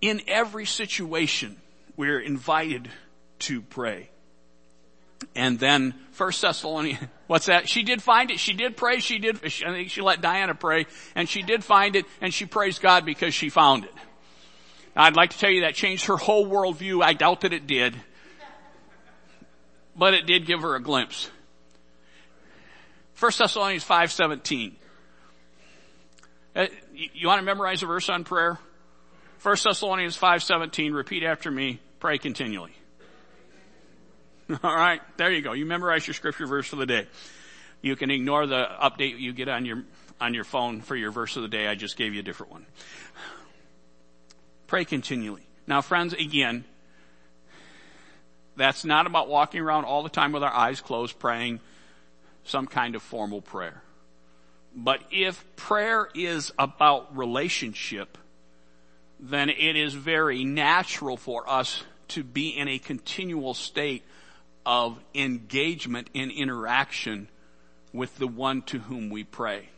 In 0.00 0.22
every 0.26 0.66
situation, 0.66 1.56
we're 1.96 2.20
invited 2.20 2.90
to 3.40 3.62
pray. 3.62 4.10
And 5.34 5.58
then 5.58 5.94
First 6.12 6.42
Thessalonians, 6.42 7.00
what's 7.26 7.46
that? 7.46 7.68
She 7.68 7.82
did 7.82 8.02
find 8.02 8.30
it. 8.30 8.38
She 8.38 8.52
did 8.52 8.76
pray. 8.76 9.00
She 9.00 9.18
did, 9.18 9.36
I 9.36 9.48
think 9.48 9.90
she 9.90 10.02
let 10.02 10.20
Diana 10.20 10.54
pray 10.54 10.86
and 11.14 11.28
she 11.28 11.42
did 11.42 11.64
find 11.64 11.96
it 11.96 12.04
and 12.20 12.32
she 12.32 12.46
praised 12.46 12.82
God 12.82 13.04
because 13.04 13.34
she 13.34 13.48
found 13.48 13.84
it. 13.84 13.94
I'd 14.96 15.16
like 15.16 15.30
to 15.30 15.38
tell 15.38 15.50
you 15.50 15.62
that 15.62 15.74
changed 15.74 16.06
her 16.06 16.16
whole 16.16 16.46
worldview. 16.46 17.02
I 17.02 17.14
doubt 17.14 17.40
that 17.40 17.52
it 17.52 17.66
did. 17.66 17.96
But 19.96 20.14
it 20.14 20.26
did 20.26 20.46
give 20.46 20.62
her 20.62 20.74
a 20.74 20.82
glimpse. 20.82 21.30
1 23.18 23.32
Thessalonians 23.38 23.84
5.17. 23.84 24.72
Uh, 26.56 26.66
you 26.92 27.28
want 27.28 27.40
to 27.40 27.44
memorize 27.44 27.82
a 27.82 27.86
verse 27.86 28.08
on 28.08 28.24
prayer? 28.24 28.58
1 29.42 29.56
Thessalonians 29.64 30.18
5.17. 30.18 30.94
Repeat 30.94 31.22
after 31.22 31.50
me. 31.50 31.80
Pray 32.00 32.18
continually. 32.18 32.72
All 34.62 34.74
right. 34.74 35.00
There 35.16 35.30
you 35.30 35.42
go. 35.42 35.52
You 35.52 35.66
memorize 35.66 36.06
your 36.06 36.14
scripture 36.14 36.46
verse 36.46 36.66
for 36.66 36.76
the 36.76 36.86
day. 36.86 37.06
You 37.82 37.96
can 37.96 38.10
ignore 38.10 38.46
the 38.46 38.66
update 38.82 39.18
you 39.18 39.32
get 39.32 39.48
on 39.48 39.64
your, 39.64 39.84
on 40.20 40.34
your 40.34 40.44
phone 40.44 40.80
for 40.80 40.96
your 40.96 41.10
verse 41.10 41.36
of 41.36 41.42
the 41.42 41.48
day. 41.48 41.66
I 41.66 41.74
just 41.74 41.96
gave 41.96 42.14
you 42.14 42.20
a 42.20 42.22
different 42.22 42.52
one. 42.52 42.66
Pray 44.66 44.84
continually. 44.84 45.46
Now 45.66 45.82
friends, 45.82 46.14
again, 46.14 46.64
that's 48.56 48.84
not 48.84 49.06
about 49.06 49.28
walking 49.28 49.60
around 49.60 49.84
all 49.84 50.02
the 50.02 50.08
time 50.08 50.32
with 50.32 50.42
our 50.42 50.52
eyes 50.52 50.80
closed 50.80 51.18
praying 51.18 51.60
some 52.44 52.66
kind 52.66 52.94
of 52.94 53.02
formal 53.02 53.40
prayer. 53.40 53.82
But 54.76 55.00
if 55.10 55.44
prayer 55.56 56.08
is 56.14 56.52
about 56.58 57.16
relationship, 57.16 58.18
then 59.20 59.48
it 59.48 59.76
is 59.76 59.94
very 59.94 60.44
natural 60.44 61.16
for 61.16 61.48
us 61.48 61.84
to 62.08 62.22
be 62.22 62.48
in 62.50 62.68
a 62.68 62.78
continual 62.78 63.54
state 63.54 64.02
of 64.66 64.98
engagement 65.14 66.10
and 66.14 66.30
interaction 66.30 67.28
with 67.92 68.18
the 68.18 68.26
one 68.26 68.62
to 68.62 68.78
whom 68.80 69.10
we 69.10 69.24
pray. 69.24 69.68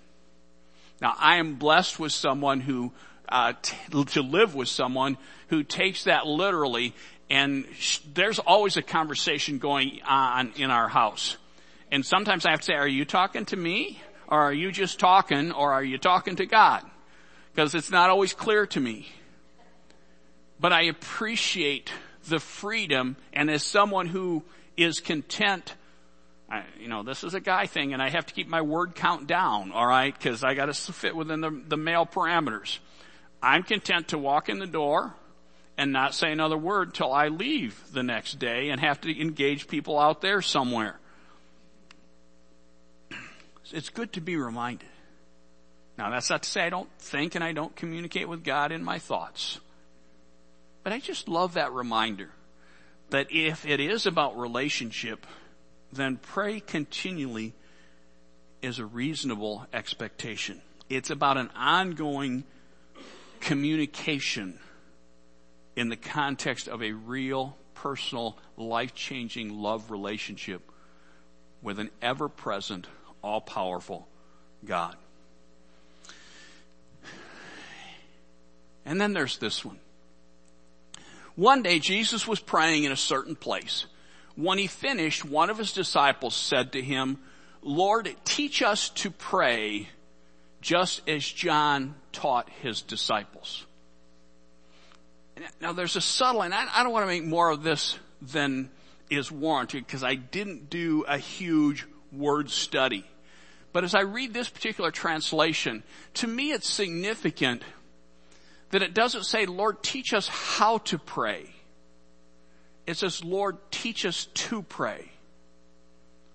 Now 1.00 1.14
I 1.18 1.36
am 1.36 1.56
blessed 1.56 1.98
with 1.98 2.12
someone 2.12 2.60
who 2.60 2.92
uh, 3.28 3.52
t- 3.60 4.04
to 4.04 4.22
live 4.22 4.54
with 4.54 4.68
someone 4.68 5.18
who 5.48 5.62
takes 5.62 6.04
that 6.04 6.26
literally 6.26 6.94
and 7.28 7.66
sh- 7.78 7.98
there's 8.14 8.38
always 8.38 8.76
a 8.76 8.82
conversation 8.82 9.58
going 9.58 10.00
on 10.06 10.52
in 10.56 10.70
our 10.70 10.88
house. 10.88 11.36
And 11.90 12.04
sometimes 12.04 12.46
I 12.46 12.50
have 12.50 12.60
to 12.60 12.66
say, 12.66 12.74
are 12.74 12.88
you 12.88 13.04
talking 13.04 13.44
to 13.46 13.56
me? 13.56 14.00
Or 14.28 14.40
are 14.40 14.52
you 14.52 14.72
just 14.72 14.98
talking? 14.98 15.52
Or 15.52 15.72
are 15.72 15.84
you 15.84 15.98
talking 15.98 16.36
to 16.36 16.46
God? 16.46 16.82
Because 17.54 17.74
it's 17.74 17.90
not 17.90 18.10
always 18.10 18.32
clear 18.32 18.66
to 18.66 18.80
me. 18.80 19.08
But 20.58 20.72
I 20.72 20.82
appreciate 20.82 21.92
the 22.28 22.40
freedom 22.40 23.16
and 23.32 23.50
as 23.50 23.62
someone 23.62 24.06
who 24.06 24.42
is 24.76 25.00
content 25.00 25.74
I, 26.48 26.62
you 26.78 26.86
know, 26.86 27.02
this 27.02 27.24
is 27.24 27.34
a 27.34 27.40
guy 27.40 27.66
thing 27.66 27.92
and 27.92 28.00
I 28.00 28.08
have 28.08 28.26
to 28.26 28.34
keep 28.34 28.46
my 28.46 28.62
word 28.62 28.94
count 28.94 29.26
down, 29.26 29.72
alright, 29.72 30.18
cause 30.18 30.44
I 30.44 30.54
gotta 30.54 30.74
fit 30.74 31.16
within 31.16 31.40
the, 31.40 31.50
the 31.50 31.76
male 31.76 32.06
parameters. 32.06 32.78
I'm 33.42 33.64
content 33.64 34.08
to 34.08 34.18
walk 34.18 34.48
in 34.48 34.60
the 34.60 34.66
door 34.66 35.12
and 35.78 35.92
not 35.92 36.14
say 36.14 36.32
another 36.32 36.56
word 36.56 36.94
till 36.94 37.12
I 37.12 37.28
leave 37.28 37.80
the 37.92 38.02
next 38.02 38.38
day 38.38 38.70
and 38.70 38.80
have 38.80 39.00
to 39.02 39.20
engage 39.20 39.68
people 39.68 39.98
out 39.98 40.20
there 40.20 40.40
somewhere. 40.40 40.98
It's 43.72 43.88
good 43.88 44.12
to 44.14 44.20
be 44.20 44.36
reminded. 44.36 44.88
Now 45.98 46.10
that's 46.10 46.30
not 46.30 46.42
to 46.44 46.48
say 46.48 46.62
I 46.62 46.70
don't 46.70 46.90
think 46.98 47.34
and 47.34 47.44
I 47.44 47.52
don't 47.52 47.74
communicate 47.74 48.28
with 48.28 48.44
God 48.44 48.72
in 48.72 48.84
my 48.84 48.98
thoughts. 48.98 49.60
But 50.82 50.92
I 50.92 51.00
just 51.00 51.28
love 51.28 51.54
that 51.54 51.72
reminder 51.72 52.30
that 53.10 53.28
if 53.30 53.66
it 53.66 53.80
is 53.80 54.06
about 54.06 54.38
relationship, 54.38 55.26
then 55.92 56.16
pray 56.16 56.60
continually 56.60 57.54
is 58.62 58.78
a 58.78 58.86
reasonable 58.86 59.66
expectation. 59.72 60.60
It's 60.88 61.10
about 61.10 61.36
an 61.36 61.50
ongoing 61.56 62.44
communication 63.40 64.58
in 65.76 65.90
the 65.90 65.96
context 65.96 66.66
of 66.66 66.82
a 66.82 66.92
real, 66.92 67.56
personal, 67.74 68.36
life-changing 68.56 69.60
love 69.60 69.90
relationship 69.90 70.62
with 71.62 71.78
an 71.78 71.90
ever-present, 72.00 72.86
all-powerful 73.22 74.08
God. 74.64 74.96
And 78.84 79.00
then 79.00 79.12
there's 79.12 79.38
this 79.38 79.64
one. 79.64 79.78
One 81.34 81.62
day 81.62 81.78
Jesus 81.78 82.26
was 82.26 82.40
praying 82.40 82.84
in 82.84 82.92
a 82.92 82.96
certain 82.96 83.36
place. 83.36 83.86
When 84.36 84.58
he 84.58 84.68
finished, 84.68 85.24
one 85.24 85.50
of 85.50 85.58
his 85.58 85.72
disciples 85.72 86.34
said 86.34 86.72
to 86.72 86.82
him, 86.82 87.18
Lord, 87.62 88.14
teach 88.24 88.62
us 88.62 88.88
to 88.90 89.10
pray 89.10 89.88
just 90.60 91.06
as 91.08 91.24
John 91.24 91.94
taught 92.12 92.48
his 92.62 92.80
disciples. 92.80 93.66
Now 95.60 95.72
there's 95.72 95.96
a 95.96 96.00
subtle, 96.00 96.42
and 96.42 96.54
I, 96.54 96.82
don't 96.82 96.92
want 96.92 97.02
to 97.04 97.08
make 97.08 97.24
more 97.24 97.50
of 97.50 97.62
this 97.62 97.98
than 98.22 98.70
is 99.10 99.30
warranted 99.30 99.86
because 99.86 100.02
I 100.02 100.14
didn't 100.14 100.70
do 100.70 101.04
a 101.06 101.18
huge 101.18 101.86
word 102.12 102.50
study. 102.50 103.04
But 103.72 103.84
as 103.84 103.94
I 103.94 104.00
read 104.00 104.32
this 104.32 104.48
particular 104.48 104.90
translation, 104.90 105.82
to 106.14 106.26
me 106.26 106.52
it's 106.52 106.68
significant 106.68 107.62
that 108.70 108.82
it 108.82 108.94
doesn't 108.94 109.24
say, 109.24 109.46
Lord, 109.46 109.82
teach 109.82 110.14
us 110.14 110.28
how 110.28 110.78
to 110.78 110.98
pray. 110.98 111.50
It 112.86 112.96
says, 112.96 113.22
Lord, 113.22 113.58
teach 113.70 114.06
us 114.06 114.26
to 114.26 114.62
pray. 114.62 115.10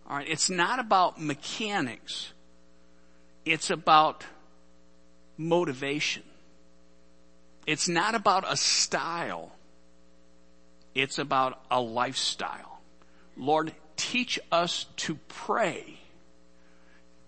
Alright, 0.09 0.27
it's 0.29 0.49
not 0.49 0.79
about 0.79 1.19
mechanics. 1.19 2.31
It's 3.45 3.69
about 3.69 4.25
motivation. 5.37 6.23
It's 7.67 7.87
not 7.87 8.15
about 8.15 8.43
a 8.47 8.57
style. 8.57 9.51
It's 10.95 11.19
about 11.19 11.61
a 11.69 11.79
lifestyle. 11.79 12.81
Lord, 13.37 13.73
teach 13.95 14.39
us 14.51 14.85
to 14.97 15.15
pray. 15.27 15.99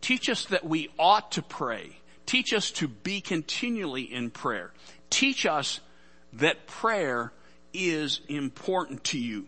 Teach 0.01 0.27
us 0.27 0.45
that 0.45 0.65
we 0.65 0.89
ought 0.99 1.31
to 1.33 1.41
pray. 1.41 1.97
Teach 2.25 2.53
us 2.53 2.71
to 2.71 2.87
be 2.87 3.21
continually 3.21 4.01
in 4.01 4.31
prayer. 4.31 4.73
Teach 5.09 5.45
us 5.45 5.79
that 6.33 6.67
prayer 6.67 7.31
is 7.73 8.21
important 8.27 9.03
to 9.05 9.19
you. 9.19 9.47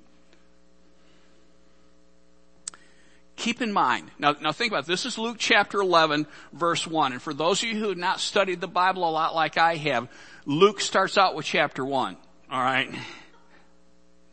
Keep 3.35 3.61
in 3.61 3.73
mind, 3.73 4.09
now, 4.17 4.33
now 4.41 4.53
think 4.53 4.71
about 4.71 4.85
it. 4.85 4.87
This 4.87 5.05
is 5.05 5.17
Luke 5.17 5.37
chapter 5.37 5.81
11 5.81 6.25
verse 6.53 6.87
1. 6.87 7.11
And 7.11 7.21
for 7.21 7.33
those 7.33 7.61
of 7.61 7.69
you 7.69 7.77
who 7.77 7.89
have 7.89 7.97
not 7.97 8.21
studied 8.21 8.61
the 8.61 8.67
Bible 8.67 9.07
a 9.07 9.11
lot 9.11 9.35
like 9.35 9.57
I 9.57 9.75
have, 9.75 10.07
Luke 10.45 10.79
starts 10.79 11.17
out 11.17 11.35
with 11.35 11.45
chapter 11.45 11.83
1. 11.83 12.17
Alright? 12.51 12.93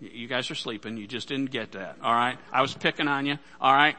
You 0.00 0.28
guys 0.28 0.50
are 0.50 0.54
sleeping. 0.54 0.96
You 0.98 1.06
just 1.06 1.28
didn't 1.28 1.50
get 1.50 1.72
that. 1.72 1.96
Alright? 2.04 2.38
I 2.52 2.60
was 2.60 2.74
picking 2.74 3.08
on 3.08 3.24
you. 3.24 3.38
Alright? 3.60 3.96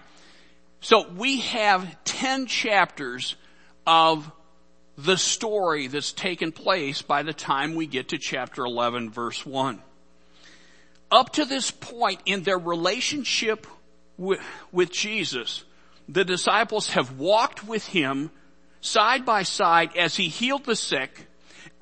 So 0.81 1.09
we 1.09 1.39
have 1.39 2.03
10 2.03 2.45
chapters 2.45 3.35
of 3.87 4.31
the 4.95 5.17
story 5.17 5.87
that's 5.87 6.11
taken 6.11 6.51
place 6.51 7.01
by 7.01 7.23
the 7.23 7.33
time 7.33 7.73
we 7.73 7.87
get 7.87 8.09
to 8.09 8.19
chapter 8.19 8.63
11 8.63 9.09
verse 9.09 9.43
1. 9.43 9.81
Up 11.11 11.33
to 11.33 11.45
this 11.45 11.71
point 11.71 12.21
in 12.25 12.43
their 12.43 12.59
relationship 12.59 13.65
with, 14.17 14.39
with 14.71 14.91
Jesus, 14.91 15.63
the 16.07 16.25
disciples 16.25 16.89
have 16.89 17.17
walked 17.17 17.67
with 17.67 17.85
him 17.87 18.29
side 18.81 19.25
by 19.25 19.43
side 19.43 19.95
as 19.97 20.15
he 20.15 20.27
healed 20.27 20.65
the 20.65 20.75
sick, 20.75 21.27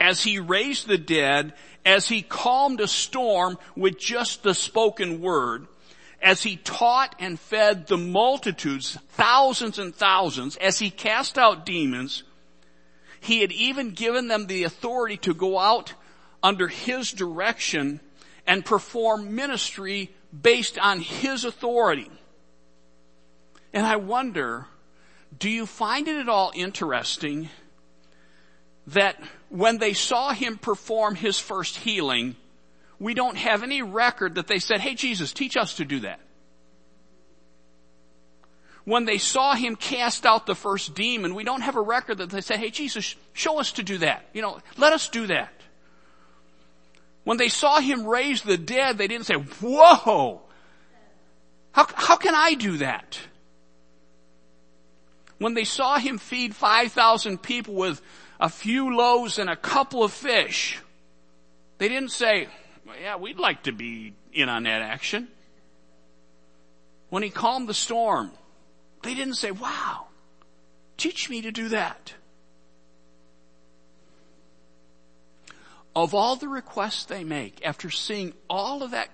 as 0.01 0.23
he 0.23 0.39
raised 0.39 0.87
the 0.87 0.97
dead, 0.97 1.53
as 1.85 2.07
he 2.07 2.23
calmed 2.23 2.81
a 2.81 2.87
storm 2.87 3.57
with 3.75 3.99
just 3.99 4.41
the 4.41 4.55
spoken 4.55 5.21
word, 5.21 5.67
as 6.19 6.41
he 6.41 6.57
taught 6.57 7.15
and 7.19 7.39
fed 7.39 7.85
the 7.85 7.97
multitudes, 7.97 8.97
thousands 9.09 9.77
and 9.77 9.95
thousands, 9.95 10.57
as 10.57 10.79
he 10.79 10.89
cast 10.89 11.37
out 11.37 11.67
demons, 11.67 12.23
he 13.19 13.41
had 13.41 13.51
even 13.51 13.91
given 13.91 14.27
them 14.27 14.47
the 14.47 14.63
authority 14.63 15.17
to 15.17 15.35
go 15.35 15.59
out 15.59 15.93
under 16.41 16.67
his 16.67 17.11
direction 17.11 17.99
and 18.47 18.65
perform 18.65 19.35
ministry 19.35 20.11
based 20.41 20.79
on 20.79 20.99
his 20.99 21.45
authority. 21.45 22.09
And 23.71 23.85
I 23.85 23.97
wonder, 23.97 24.65
do 25.37 25.47
you 25.47 25.67
find 25.67 26.07
it 26.07 26.17
at 26.17 26.27
all 26.27 26.51
interesting 26.55 27.49
that 28.87 29.21
when 29.51 29.77
they 29.77 29.93
saw 29.93 30.31
him 30.33 30.57
perform 30.57 31.15
his 31.15 31.37
first 31.37 31.77
healing, 31.77 32.35
we 32.99 33.13
don't 33.13 33.37
have 33.37 33.63
any 33.63 33.81
record 33.81 34.35
that 34.35 34.47
they 34.47 34.59
said, 34.59 34.79
hey 34.81 34.95
Jesus, 34.95 35.33
teach 35.33 35.55
us 35.55 35.75
to 35.75 35.85
do 35.85 35.99
that 36.01 36.19
when 38.83 39.05
they 39.05 39.17
saw 39.17 39.53
him 39.53 39.75
cast 39.75 40.25
out 40.25 40.45
the 40.45 40.55
first 40.55 40.95
demon, 40.95 41.35
we 41.35 41.43
don't 41.43 41.61
have 41.61 41.75
a 41.75 41.81
record 41.81 42.17
that 42.17 42.29
they 42.29 42.41
said, 42.41 42.57
hey 42.57 42.71
Jesus, 42.71 43.15
show 43.33 43.59
us 43.59 43.73
to 43.73 43.83
do 43.83 43.99
that. 43.99 44.25
You 44.33 44.41
know, 44.41 44.59
let 44.77 44.93
us 44.93 45.09
do 45.09 45.27
that. 45.27 45.53
When 47.23 47.37
they 47.37 47.49
saw 47.49 47.79
him 47.79 48.07
raise 48.07 48.41
the 48.41 48.57
dead, 48.57 48.97
they 48.97 49.07
didn't 49.07 49.27
say, 49.27 49.35
whoa, 49.35 50.41
how, 51.71 51.87
how 51.93 52.15
can 52.17 52.33
I 52.33 52.55
do 52.55 52.77
that? 52.77 53.19
When 55.37 55.53
they 55.53 55.63
saw 55.63 55.97
him 55.97 56.17
feed 56.17 56.55
5,000 56.55 57.41
people 57.41 57.75
with 57.75 58.01
a 58.41 58.49
few 58.49 58.97
loaves 58.97 59.37
and 59.37 59.49
a 59.49 59.55
couple 59.55 60.03
of 60.03 60.11
fish, 60.11 60.79
they 61.77 61.87
didn't 61.87 62.09
say, 62.09 62.47
well, 62.85 62.95
yeah, 62.99 63.15
we'd 63.15 63.37
like 63.37 63.63
to 63.63 63.71
be 63.71 64.13
in 64.33 64.49
on 64.49 64.63
that 64.63 64.81
action. 64.81 65.27
When 67.09 67.21
he 67.21 67.29
calmed 67.29 67.69
the 67.69 67.75
storm, 67.75 68.31
they 69.03 69.13
didn't 69.13 69.35
say, 69.35 69.51
wow, 69.51 70.07
teach 70.97 71.29
me 71.29 71.43
to 71.43 71.51
do 71.51 71.69
that. 71.69 72.15
Of 75.95 76.15
all 76.15 76.35
the 76.35 76.47
requests 76.47 77.05
they 77.05 77.23
make 77.23 77.63
after 77.63 77.91
seeing 77.91 78.33
all 78.49 78.81
of 78.81 78.91
that 78.91 79.09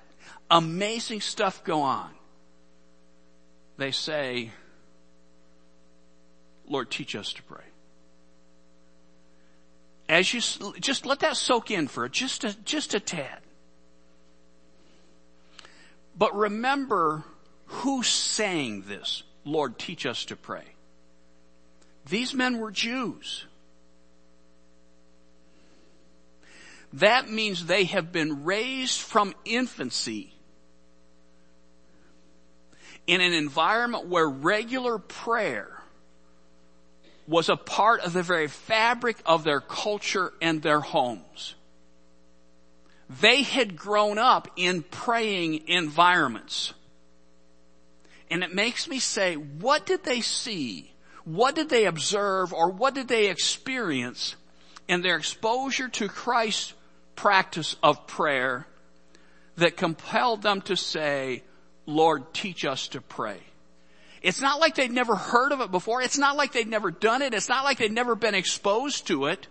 amazing 0.50 1.20
stuff 1.20 1.64
go 1.66 1.82
on, 1.82 2.12
they 3.78 3.92
say, 3.92 4.52
Lord, 6.70 6.90
teach 6.90 7.16
us 7.16 7.34
to 7.34 7.44
pray. 7.44 7.67
As 10.10 10.34
you, 10.34 10.42
just 10.80 11.06
let 11.06 11.20
that 11.20 11.36
soak 11.36 11.70
in 11.70 11.88
for 11.88 12.08
just 12.08 12.44
a, 12.44 12.56
just 12.64 12.94
a 12.94 13.00
tad. 13.00 13.40
But 16.18 16.36
remember 16.36 17.24
who's 17.66 18.08
saying 18.08 18.84
this. 18.88 19.24
Lord, 19.44 19.78
teach 19.78 20.06
us 20.06 20.26
to 20.26 20.36
pray. 20.36 20.66
These 22.10 22.34
men 22.34 22.58
were 22.60 22.72
Jews. 22.72 23.46
That 26.94 27.30
means 27.30 27.66
they 27.66 27.84
have 27.86 28.12
been 28.12 28.46
raised 28.46 29.00
from 29.00 29.36
infancy 29.46 30.34
in 33.06 33.22
an 33.22 33.34
environment 33.34 34.08
where 34.08 34.28
regular 34.28 34.98
prayer 34.98 35.77
was 37.28 37.50
a 37.50 37.58
part 37.58 38.02
of 38.02 38.14
the 38.14 38.24
very 38.24 38.48
fabric 38.48 39.18
of 39.26 39.44
their 39.44 39.60
culture 39.60 40.32
and 40.42 40.62
their 40.62 40.80
homes. 40.80 41.56
They 43.22 43.44
had 43.44 43.76
grown 43.76 44.18
up 44.18 44.50
in 44.56 44.84
praying 44.84 45.68
environments. 45.68 46.74
And 48.30 48.44
it 48.44 48.54
makes 48.54 48.88
me 48.88 49.00
say, 49.00 49.36
what 49.36 49.86
did 49.86 50.04
they 50.04 50.22
see? 50.22 50.92
What 51.24 51.56
did 51.56 51.70
they 51.70 51.86
observe 51.86 52.54
or 52.54 52.70
what 52.70 52.96
did 52.96 53.08
they 53.08 53.30
experience 53.30 54.36
in 54.88 55.02
their 55.02 55.18
exposure 55.18 55.90
to 55.90 56.08
Christ's 56.08 56.74
practice 57.16 57.76
of 57.82 58.08
prayer 58.08 58.68
that 59.56 59.78
compelled 59.78 60.42
them 60.42 60.62
to 60.62 60.76
say, 60.76 61.44
Lord, 61.86 62.34
teach 62.34 62.66
us 62.66 62.90
to 62.90 63.02
pray? 63.02 63.40
It's 64.28 64.42
not 64.42 64.60
like 64.60 64.76
they'd 64.76 64.92
never 64.92 65.16
heard 65.16 65.54
of 65.54 65.62
it 65.62 65.72
before. 65.72 66.02
It's 66.02 66.18
not 66.18 66.36
like 66.36 66.52
they'd 66.52 66.68
never 66.68 66.92
done 66.92 67.22
it. 67.22 67.34
It's 67.34 67.48
not 67.48 67.64
like 67.64 67.78
they'd 67.78 67.94
never 67.94 68.14
been 68.14 68.36
exposed 68.36 69.08
to 69.08 69.28
it. 69.28 69.48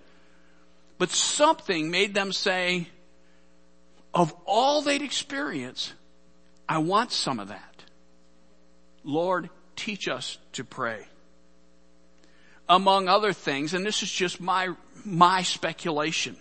But 0.99 1.09
something 1.09 1.91
made 1.91 2.13
them 2.13 2.31
say, 2.31 2.89
of 4.13 4.35
all 4.45 4.83
they'd 4.83 5.01
experienced, 5.01 5.95
I 6.69 6.77
want 6.77 7.11
some 7.11 7.41
of 7.41 7.49
that. 7.49 7.85
Lord, 9.03 9.49
teach 9.77 10.09
us 10.09 10.37
to 10.53 10.63
pray. 10.63 11.07
Among 12.69 13.09
other 13.09 13.33
things, 13.33 13.73
and 13.73 13.87
this 13.87 14.03
is 14.03 14.13
just 14.13 14.43
my, 14.43 14.75
my 15.07 15.41
speculation, 15.41 16.37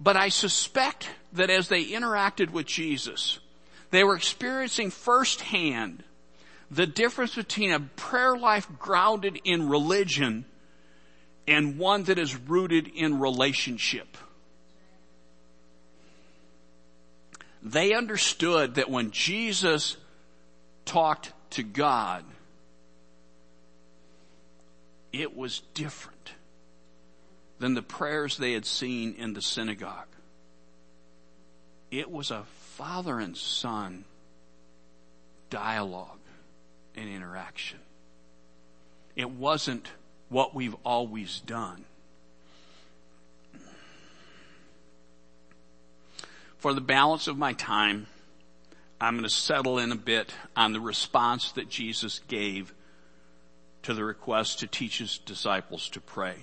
but 0.00 0.16
I 0.16 0.30
suspect 0.30 1.10
that 1.34 1.50
as 1.50 1.68
they 1.68 1.84
interacted 1.84 2.48
with 2.48 2.64
Jesus, 2.64 3.40
they 3.90 4.04
were 4.04 4.16
experiencing 4.16 4.90
firsthand 4.90 6.02
the 6.70 6.86
difference 6.86 7.34
between 7.34 7.72
a 7.72 7.80
prayer 7.80 8.36
life 8.36 8.68
grounded 8.78 9.40
in 9.44 9.68
religion 9.68 10.44
and 11.46 11.78
one 11.78 12.04
that 12.04 12.18
is 12.18 12.34
rooted 12.36 12.88
in 12.88 13.20
relationship. 13.20 14.16
They 17.62 17.94
understood 17.94 18.76
that 18.76 18.90
when 18.90 19.10
Jesus 19.10 19.96
talked 20.84 21.32
to 21.50 21.62
God, 21.62 22.24
it 25.12 25.36
was 25.36 25.62
different 25.74 26.32
than 27.58 27.74
the 27.74 27.82
prayers 27.82 28.36
they 28.36 28.52
had 28.52 28.66
seen 28.66 29.14
in 29.14 29.32
the 29.32 29.42
synagogue. 29.42 30.08
It 31.90 32.10
was 32.10 32.30
a 32.30 32.44
father 32.76 33.18
and 33.18 33.36
son 33.36 34.04
dialogue 35.48 36.18
and 36.96 37.08
interaction. 37.08 37.78
It 39.14 39.30
wasn't 39.30 39.88
what 40.28 40.54
we've 40.54 40.76
always 40.84 41.40
done. 41.40 41.84
For 46.58 46.74
the 46.74 46.80
balance 46.80 47.28
of 47.28 47.38
my 47.38 47.52
time, 47.52 48.06
I'm 49.00 49.14
going 49.14 49.24
to 49.24 49.30
settle 49.30 49.78
in 49.78 49.92
a 49.92 49.96
bit 49.96 50.32
on 50.56 50.72
the 50.72 50.80
response 50.80 51.52
that 51.52 51.68
Jesus 51.68 52.20
gave 52.28 52.72
to 53.82 53.94
the 53.94 54.04
request 54.04 54.60
to 54.60 54.66
teach 54.66 54.98
his 54.98 55.18
disciples 55.18 55.88
to 55.90 56.00
pray. 56.00 56.34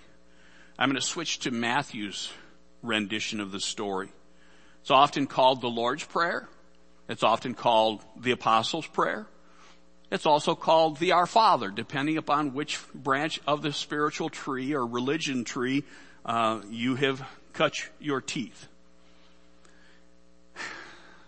I'm 0.78 0.90
going 0.90 1.02
to 1.02 1.06
switch 1.06 1.40
to 1.40 1.52
Matthew's 1.52 2.32
rendition 2.82 3.40
of 3.40 3.52
the 3.52 3.60
story. 3.60 4.10
It's 4.82 4.92
often 4.92 5.28
called 5.28 5.62
the 5.62 5.70
Lord's 5.70 6.06
Prayer. 6.06 6.48
It's 7.10 7.24
often 7.24 7.54
called 7.54 8.02
the 8.18 8.32
Apostles' 8.32 8.88
Prayer. 8.88 9.28
It's 10.14 10.28
also 10.28 10.54
called 10.54 10.98
the 10.98 11.14
Our 11.14 11.26
Father, 11.26 11.72
depending 11.72 12.18
upon 12.18 12.54
which 12.54 12.80
branch 12.94 13.42
of 13.48 13.64
the 13.64 13.74
spiritual 13.74 14.30
tree 14.30 14.76
or 14.76 14.86
religion 14.86 15.44
tree 15.44 15.86
uh, 16.24 16.62
you 16.70 16.94
have 16.94 17.28
cut 17.54 17.74
your 18.00 18.22
teeth. 18.22 18.68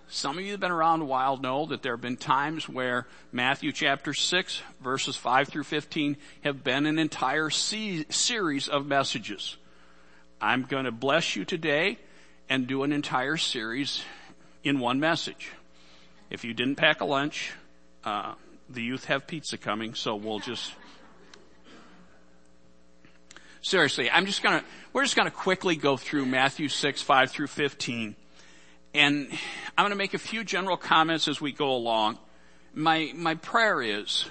Some 0.08 0.38
of 0.38 0.44
you 0.46 0.52
have 0.52 0.60
been 0.60 0.70
around 0.70 1.02
a 1.02 1.06
while 1.06 1.36
know 1.38 1.66
that 1.66 1.82
there 1.82 1.94
have 1.94 2.02
been 2.02 2.16
times 2.16 2.70
where 2.70 3.08
Matthew 3.32 3.72
chapter 3.72 4.14
6 4.14 4.62
verses 4.82 5.16
5 5.16 5.48
through 5.48 5.64
15 5.64 6.16
have 6.44 6.64
been 6.64 6.86
an 6.86 7.00
entire 7.00 7.50
series 7.50 8.68
of 8.68 8.86
messages. 8.86 9.58
I'm 10.40 10.62
going 10.62 10.86
to 10.86 10.92
bless 10.92 11.36
you 11.36 11.44
today 11.44 11.98
and 12.50 12.68
do 12.68 12.84
an 12.84 12.92
entire 12.92 13.38
series 13.38 14.04
in 14.64 14.78
one 14.78 15.00
message. 15.00 15.50
If 16.30 16.46
you 16.46 16.54
didn't 16.54 16.76
pack 16.76 17.02
a 17.02 17.06
lunch, 17.06 17.52
uh, 18.04 18.36
the 18.70 18.82
youth 18.82 19.06
have 19.06 19.28
pizza 19.28 19.58
coming, 19.58 19.94
so 19.94 20.16
we'll 20.16 20.40
just. 20.40 20.74
Seriously, 23.62 24.10
I'm 24.12 24.26
just 24.26 24.44
gonna, 24.44 24.64
we're 24.94 25.04
just 25.04 25.16
gonna 25.16 25.32
quickly 25.32 25.76
go 25.76 25.98
through 25.98 26.26
Matthew 26.26 26.70
6, 26.70 27.02
5 27.02 27.32
through 27.32 27.48
15. 27.48 28.16
And 28.94 29.28
I'm 29.78 29.86
gonna 29.86 29.96
make 29.96 30.14
a 30.14 30.20
few 30.20 30.44
general 30.44 30.78
comments 30.78 31.28
as 31.28 31.42
we 31.42 31.52
go 31.52 31.72
along. 31.72 32.20
My, 32.74 33.12
my 33.16 33.36
prayer 33.36 33.82
is 33.82 34.30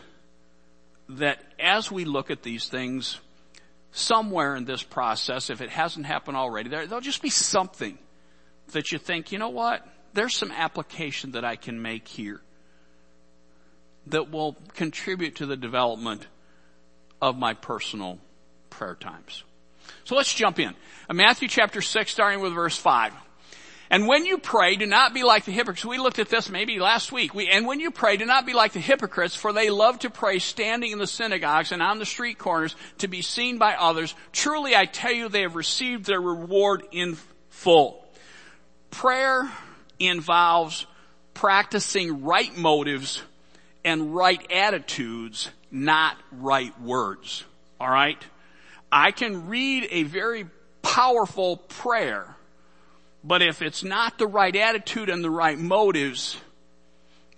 that 1.09 1.42
as 1.59 1.90
we 1.90 2.05
look 2.05 2.31
at 2.31 2.42
these 2.42 2.68
things, 2.68 3.20
somewhere 3.90 4.57
in 4.57 4.64
this 4.64 4.83
process, 4.83 5.51
if 5.51 5.61
it 5.61 5.70
hasn't 5.70 6.07
happened 6.07 6.37
already, 6.37 6.68
there, 6.68 6.87
there'll 6.87 7.01
just 7.01 7.23
be 7.23 7.31
something 7.31 7.99
that 8.73 8.92
you 8.92 8.99
think, 8.99 9.33
you 9.33 9.38
know 9.38 9.51
what? 9.51 9.87
There's 10.12 10.35
some 10.35 10.51
application 10.53 11.33
that 11.33 11.44
I 11.44 11.57
can 11.57 11.83
make 11.83 12.07
here 12.07 12.40
that 14.09 14.31
will 14.31 14.57
contribute 14.75 15.37
to 15.37 15.47
the 15.47 15.57
development 15.57 16.27
of 17.21 17.37
my 17.38 17.55
personal 17.55 18.19
prayer 18.71 18.95
times. 18.95 19.45
So 20.05 20.17
let's 20.17 20.33
jump 20.33 20.59
in. 20.59 20.75
Matthew 21.11 21.49
chapter 21.49 21.81
6 21.81 22.11
starting 22.11 22.40
with 22.40 22.53
verse 22.53 22.77
5. 22.77 23.12
And 23.90 24.09
when 24.09 24.25
you 24.25 24.38
pray, 24.38 24.77
do 24.77 24.87
not 24.87 25.14
be 25.14 25.23
like 25.23 25.45
the 25.45 25.53
hypocrites. 25.53 25.85
We 25.85 25.99
looked 25.99 26.19
at 26.19 26.29
this 26.29 26.49
maybe 26.49 26.79
last 26.79 27.12
week. 27.12 27.35
We, 27.35 27.49
and 27.49 27.67
when 27.67 27.81
you 27.81 27.90
pray, 27.90 28.17
do 28.17 28.25
not 28.25 28.47
be 28.47 28.55
like 28.55 28.73
the 28.73 28.81
hypocrites, 28.81 29.37
for 29.37 29.53
they 29.53 29.71
love 29.71 30.01
to 30.01 30.11
pray 30.11 30.38
standing 30.38 30.90
in 30.90 30.99
the 30.99 31.07
synagogues 31.07 31.71
and 31.71 31.83
on 31.83 31.99
the 31.99 32.07
street 32.07 32.38
corners 32.38 32.75
to 32.99 33.09
be 33.09 33.23
seen 33.23 33.59
by 33.59 33.75
others. 33.75 34.14
Truly 34.33 34.75
I 34.75 34.87
tell 34.87 35.12
you, 35.12 35.29
they 35.29 35.43
have 35.43 35.55
received 35.55 36.07
their 36.07 36.21
reward 36.21 36.83
in 36.93 37.17
full. 37.51 38.05
Prayer 38.90 39.51
involves 39.99 40.87
practicing 41.35 42.25
right 42.25 42.57
motives 42.57 43.23
and 43.85 44.14
right 44.14 44.51
attitudes, 44.51 45.51
not 45.70 46.16
right 46.33 46.79
words. 46.81 47.44
Alright? 47.81 48.23
I 48.90 49.11
can 49.11 49.49
read 49.49 49.88
a 49.90 50.05
very 50.05 50.47
powerful 50.83 51.57
prayer 51.57 52.35
but 53.25 53.40
if 53.40 53.62
it's 53.62 53.83
not 53.83 54.18
the 54.18 54.27
right 54.27 54.55
attitude 54.55 55.09
and 55.09 55.25
the 55.25 55.31
right 55.31 55.59
motives, 55.59 56.37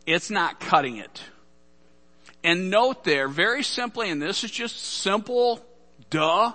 it's 0.04 0.30
not 0.30 0.58
cutting 0.58 0.96
it. 0.96 1.22
And 2.42 2.70
note 2.70 3.04
there, 3.04 3.28
very 3.28 3.62
simply, 3.62 4.10
and 4.10 4.20
this 4.20 4.42
is 4.42 4.50
just 4.50 4.76
simple, 4.76 5.64
duh, 6.10 6.52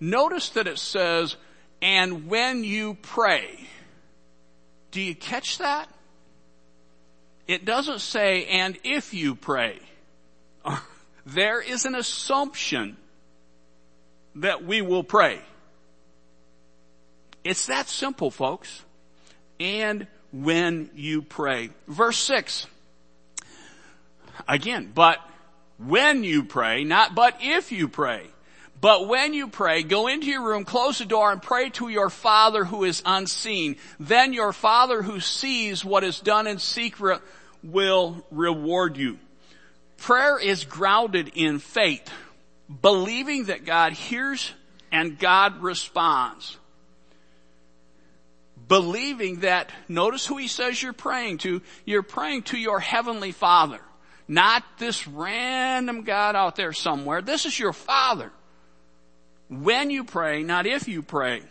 notice 0.00 0.48
that 0.50 0.66
it 0.66 0.78
says, 0.78 1.36
and 1.82 2.26
when 2.26 2.64
you 2.64 2.96
pray. 3.02 3.68
Do 4.90 5.02
you 5.02 5.14
catch 5.14 5.58
that? 5.58 5.88
It 7.46 7.64
doesn't 7.64 8.00
say, 8.00 8.46
and 8.46 8.78
if 8.84 9.14
you 9.14 9.34
pray. 9.34 9.78
There 11.26 11.60
is 11.60 11.86
an 11.86 11.94
assumption 11.94 12.96
that 14.34 14.64
we 14.64 14.82
will 14.82 15.04
pray. 15.04 15.40
It's 17.42 17.66
that 17.66 17.88
simple, 17.88 18.30
folks. 18.30 18.84
And 19.58 20.06
when 20.32 20.90
you 20.94 21.22
pray. 21.22 21.70
Verse 21.86 22.18
6. 22.18 22.66
Again, 24.48 24.90
but 24.94 25.18
when 25.78 26.24
you 26.24 26.44
pray, 26.44 26.84
not 26.84 27.14
but 27.14 27.38
if 27.40 27.72
you 27.72 27.88
pray. 27.88 28.26
But 28.80 29.08
when 29.08 29.32
you 29.32 29.48
pray, 29.48 29.82
go 29.82 30.08
into 30.08 30.26
your 30.26 30.42
room, 30.42 30.64
close 30.64 30.98
the 30.98 31.06
door, 31.06 31.32
and 31.32 31.40
pray 31.40 31.70
to 31.70 31.88
your 31.88 32.10
Father 32.10 32.64
who 32.64 32.84
is 32.84 33.02
unseen. 33.06 33.76
Then 33.98 34.32
your 34.32 34.52
Father 34.52 35.02
who 35.02 35.20
sees 35.20 35.84
what 35.84 36.04
is 36.04 36.20
done 36.20 36.46
in 36.46 36.58
secret 36.58 37.22
will 37.62 38.24
reward 38.30 38.96
you. 38.96 39.18
Prayer 39.96 40.38
is 40.38 40.64
grounded 40.64 41.32
in 41.34 41.60
faith, 41.60 42.10
believing 42.82 43.44
that 43.44 43.64
God 43.64 43.94
hears 43.94 44.52
and 44.92 45.18
God 45.18 45.62
responds 45.62 46.58
believing 48.68 49.40
that, 49.40 49.70
notice 49.88 50.26
who 50.26 50.36
he 50.36 50.48
says 50.48 50.82
you're 50.82 50.92
praying 50.92 51.38
to. 51.38 51.62
You're 51.84 52.02
praying 52.02 52.44
to 52.44 52.58
your 52.58 52.80
heavenly 52.80 53.32
father. 53.32 53.80
Not 54.26 54.64
this 54.78 55.06
random 55.06 56.02
God 56.02 56.34
out 56.34 56.56
there 56.56 56.72
somewhere. 56.72 57.20
This 57.22 57.46
is 57.46 57.58
your 57.58 57.72
father. 57.72 58.32
When 59.48 59.90
you 59.90 60.04
pray, 60.04 60.42
not 60.42 60.66
if 60.66 60.88
you 60.88 61.02
pray. 61.02 61.42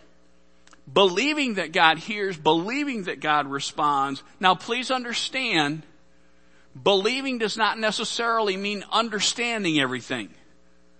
Believing 0.91 1.55
that 1.55 1.71
God 1.71 1.97
hears, 1.97 2.35
believing 2.37 3.03
that 3.03 3.19
God 3.19 3.47
responds. 3.47 4.21
Now 4.39 4.55
please 4.55 4.91
understand, 4.91 5.83
believing 6.81 7.37
does 7.37 7.55
not 7.55 7.79
necessarily 7.79 8.57
mean 8.57 8.83
understanding 8.91 9.79
everything. 9.79 10.29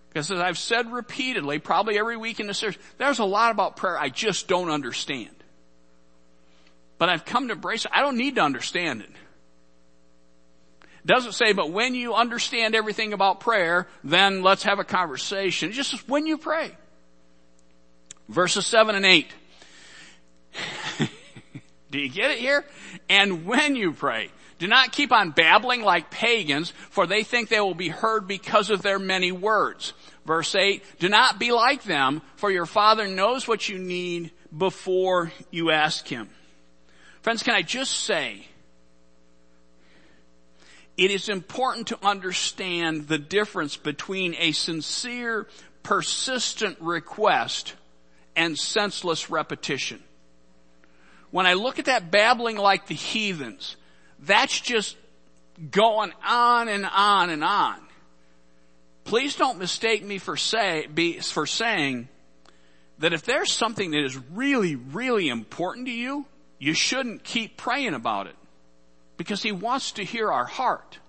Because 0.10 0.32
as 0.32 0.40
I've 0.40 0.58
said 0.58 0.92
repeatedly, 0.92 1.60
probably 1.60 1.98
every 1.98 2.16
week 2.16 2.40
in 2.40 2.48
the 2.48 2.54
series, 2.54 2.78
there's 2.98 3.20
a 3.20 3.26
lot 3.26 3.52
about 3.52 3.76
prayer 3.76 3.98
I 3.98 4.10
just 4.10 4.48
don't 4.48 4.70
understand 4.70 5.32
but 7.04 7.10
I've 7.10 7.26
come 7.26 7.50
to 7.50 7.54
embrace 7.56 7.84
it. 7.84 7.92
I 7.94 8.00
don't 8.00 8.16
need 8.16 8.36
to 8.36 8.42
understand 8.42 9.02
it. 9.02 9.10
it 10.84 11.06
Doesn't 11.06 11.34
say, 11.34 11.52
but 11.52 11.70
when 11.70 11.96
you 11.96 12.14
understand 12.14 12.76
everything 12.76 13.12
about 13.12 13.42
prayer, 13.42 13.90
then 14.06 14.42
let's 14.42 14.64
have 14.64 14.80
a 14.80 14.86
conversation. 14.86 15.68
It's 15.68 15.76
just 15.76 16.08
when 16.08 16.26
you 16.26 16.38
pray. 16.38 16.72
Verses 18.30 18.66
7 18.66 18.96
and 18.96 19.06
8. 19.06 19.28
Do 21.92 22.00
you 22.00 22.10
get 22.10 22.32
it 22.32 22.40
here? 22.40 22.66
And 23.10 23.46
when 23.46 23.76
you 23.76 23.92
pray, 23.92 24.32
do 24.58 24.68
not 24.68 24.92
keep 24.92 25.12
on 25.12 25.32
babbling 25.32 25.84
like 25.84 26.10
pagans, 26.10 26.72
for 26.90 27.06
they 27.06 27.24
think 27.24 27.50
they 27.50 27.60
will 27.60 27.76
be 27.76 27.90
heard 27.90 28.28
because 28.28 28.70
of 28.70 28.82
their 28.82 28.98
many 28.98 29.32
words. 29.32 29.94
Verse 30.26 30.56
8, 30.56 30.82
do 31.00 31.10
not 31.10 31.38
be 31.38 31.52
like 31.52 31.84
them, 31.84 32.22
for 32.38 32.50
your 32.50 32.66
Father 32.66 33.08
knows 33.08 33.48
what 33.48 33.68
you 33.68 33.78
need 33.78 34.32
before 34.56 35.32
you 35.52 35.70
ask 35.72 36.08
Him. 36.08 36.30
Friends, 37.22 37.44
can 37.44 37.56
I 37.56 37.62
just 37.62 37.92
say, 37.92 38.48
it 40.96 41.12
is 41.12 41.28
important 41.28 41.88
to 41.88 42.06
understand 42.06 43.08
the 43.08 43.18
difference 43.18 43.76
between 43.76 44.36
a 44.40 44.52
sincere, 44.54 45.48
persistent 45.84 46.78
request 46.80 47.74
and 48.36 48.58
senseless 48.58 49.30
repetition. 49.30 50.02
When 51.32 51.46
I 51.46 51.54
look 51.54 51.80
at 51.80 51.86
that 51.86 52.12
babbling 52.12 52.58
like 52.58 52.88
the 52.88 52.96
heathens, 52.96 53.76
that's 54.19 54.60
just 54.60 54.98
going 55.72 56.13
on 56.26 56.67
and 56.67 56.86
on 56.86 57.30
and 57.30 57.43
on. 57.43 57.80
Please 59.04 59.36
don't 59.36 59.58
mistake 59.58 60.04
me 60.04 60.17
for 60.17 60.38
say, 60.38 60.88
be, 60.88 61.19
for 61.19 61.46
saying 61.46 62.08
that 63.00 63.13
if 63.13 63.24
there's 63.24 63.52
something 63.52 63.91
that 63.91 64.04
is 64.04 64.17
really, 64.32 64.76
really 64.76 65.28
important 65.30 65.88
to 65.88 65.91
you, 65.91 66.26
you 66.60 66.74
shouldn't 66.74 67.24
keep 67.24 67.58
praying 67.58 67.93
about 67.93 68.28
it 68.28 68.36
because 69.17 69.43
he 69.43 69.52
wants 69.52 69.93
to 69.93 70.04
hear 70.04 70.32
our 70.32 70.46
heart. 70.46 71.00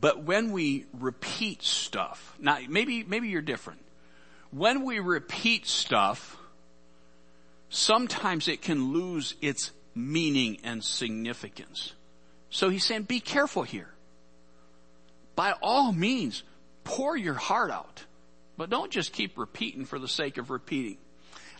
But 0.00 0.22
when 0.22 0.52
we 0.52 0.86
repeat 0.92 1.62
stuff, 1.62 2.36
now 2.38 2.58
maybe, 2.68 3.02
maybe 3.04 3.28
you're 3.28 3.42
different. 3.42 3.80
When 4.50 4.84
we 4.84 4.98
repeat 5.00 5.66
stuff, 5.66 6.36
sometimes 7.68 8.48
it 8.48 8.62
can 8.62 8.92
lose 8.92 9.34
its 9.40 9.72
meaning 9.94 10.58
and 10.62 10.84
significance. 10.84 11.94
So 12.50 12.68
he's 12.68 12.84
saying, 12.84 13.04
be 13.04 13.20
careful 13.20 13.62
here. 13.62 13.88
By 15.34 15.54
all 15.62 15.92
means, 15.92 16.42
pour 16.84 17.16
your 17.16 17.34
heart 17.34 17.70
out. 17.70 18.04
But 18.56 18.70
don't 18.70 18.90
just 18.90 19.12
keep 19.12 19.36
repeating 19.36 19.84
for 19.84 19.98
the 19.98 20.08
sake 20.08 20.38
of 20.38 20.50
repeating. 20.50 20.98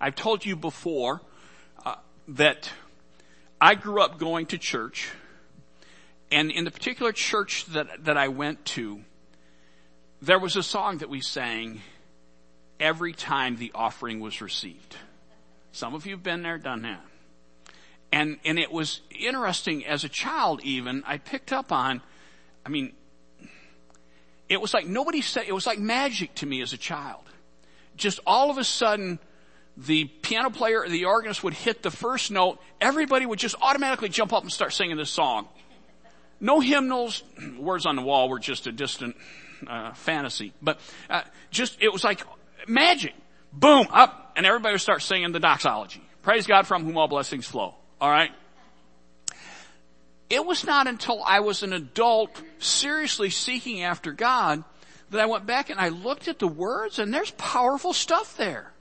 I've 0.01 0.14
told 0.14 0.44
you 0.44 0.57
before 0.57 1.20
uh, 1.85 1.96
that 2.29 2.70
I 3.61 3.75
grew 3.75 4.01
up 4.01 4.18
going 4.18 4.46
to 4.46 4.59
church, 4.59 5.11
and 6.31 6.51
in 6.51 6.65
the 6.65 6.71
particular 6.71 7.12
church 7.12 7.67
that, 7.67 8.05
that 8.05 8.17
I 8.17 8.29
went 8.29 8.65
to, 8.67 9.01
there 10.21 10.39
was 10.39 10.57
a 10.57 10.62
song 10.62 10.99
that 10.99 11.09
we 11.09 11.21
sang 11.21 11.81
every 12.81 13.12
time 13.12 13.57
the 13.57 13.73
offering 13.75 14.21
was 14.21 14.41
received. 14.41 14.97
Some 15.73 15.95
of 15.95 16.07
you 16.07 16.12
have 16.12 16.23
been 16.23 16.43
there, 16.43 16.59
done 16.59 16.83
that. 16.83 17.01
And, 18.12 18.39
and 18.45 18.59
it 18.59 18.73
was 18.73 19.01
interesting 19.11 19.85
as 19.85 20.05
a 20.05 20.09
child 20.09 20.62
even, 20.62 21.03
I 21.07 21.19
picked 21.19 21.53
up 21.53 21.71
on, 21.71 22.01
I 22.65 22.69
mean, 22.69 22.93
it 24.49 24.61
was 24.61 24.73
like 24.73 24.87
nobody 24.87 25.21
said, 25.21 25.45
it 25.47 25.53
was 25.53 25.67
like 25.67 25.79
magic 25.79 26.35
to 26.37 26.47
me 26.47 26.62
as 26.62 26.73
a 26.73 26.79
child. 26.79 27.23
Just 27.97 28.21
all 28.27 28.51
of 28.51 28.59
a 28.59 28.65
sudden, 28.65 29.19
the 29.77 30.05
piano 30.05 30.51
player 30.51 30.83
or 30.83 30.89
the 30.89 31.05
organist 31.05 31.45
would 31.45 31.55
hit 31.55 31.83
the 31.83 31.91
first 31.91 32.31
note, 32.31 32.59
everybody 32.81 33.27
would 33.27 33.39
just 33.39 33.57
automatically 33.61 34.09
jump 34.09 34.33
up 34.33 34.43
and 34.43 34.53
start 34.53 34.73
singing 34.73 34.97
this 34.97 35.11
song. 35.11 35.49
No 36.40 36.61
hymnals, 36.61 37.22
words 37.59 37.87
on 37.87 37.96
the 37.96 38.03
wall 38.03 38.29
were 38.29 38.38
just 38.38 38.66
a 38.66 38.72
distant 38.72 39.16
uh, 39.66 39.92
fantasy, 39.94 40.53
but 40.61 40.79
uh, 41.09 41.22
just 41.51 41.83
it 41.83 41.92
was 41.92 42.05
like 42.05 42.22
magic. 42.66 43.14
Boom, 43.53 43.87
up, 43.90 44.33
And 44.37 44.44
everybody 44.44 44.75
would 44.75 44.81
start 44.83 45.01
singing 45.01 45.33
the 45.33 45.40
doxology. 45.40 46.03
Praise 46.22 46.46
God 46.46 46.66
from 46.66 46.85
whom 46.85 46.99
all 46.99 47.09
blessings 47.09 47.46
flow. 47.46 47.75
Alright? 48.01 48.31
It 50.29 50.44
was 50.44 50.64
not 50.64 50.87
until 50.87 51.22
I 51.25 51.40
was 51.40 51.62
an 51.62 51.72
adult 51.72 52.31
seriously 52.59 53.31
seeking 53.31 53.83
after 53.83 54.12
God 54.12 54.62
that 55.11 55.20
I 55.20 55.27
went 55.27 55.46
back 55.46 55.70
and 55.70 55.81
I 55.81 55.88
looked 55.88 56.29
at 56.29 56.38
the 56.38 56.49
words 56.49 56.99
and 56.99 57.14
there's 57.14 57.31
powerful 57.33 57.92
stuff 57.92 58.37
there. 58.37 58.72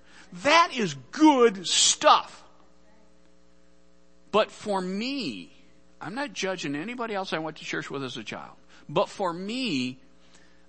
That 0.43 0.71
is 0.75 0.95
good 1.11 1.67
stuff. 1.67 2.43
But 4.31 4.51
for 4.51 4.81
me, 4.81 5.54
I'm 5.99 6.15
not 6.15 6.33
judging 6.33 6.75
anybody 6.75 7.13
else 7.13 7.33
I 7.33 7.39
went 7.39 7.57
to 7.57 7.65
church 7.65 7.89
with 7.89 8.03
as 8.03 8.17
a 8.17 8.23
child, 8.23 8.55
but 8.87 9.09
for 9.09 9.31
me, 9.31 9.99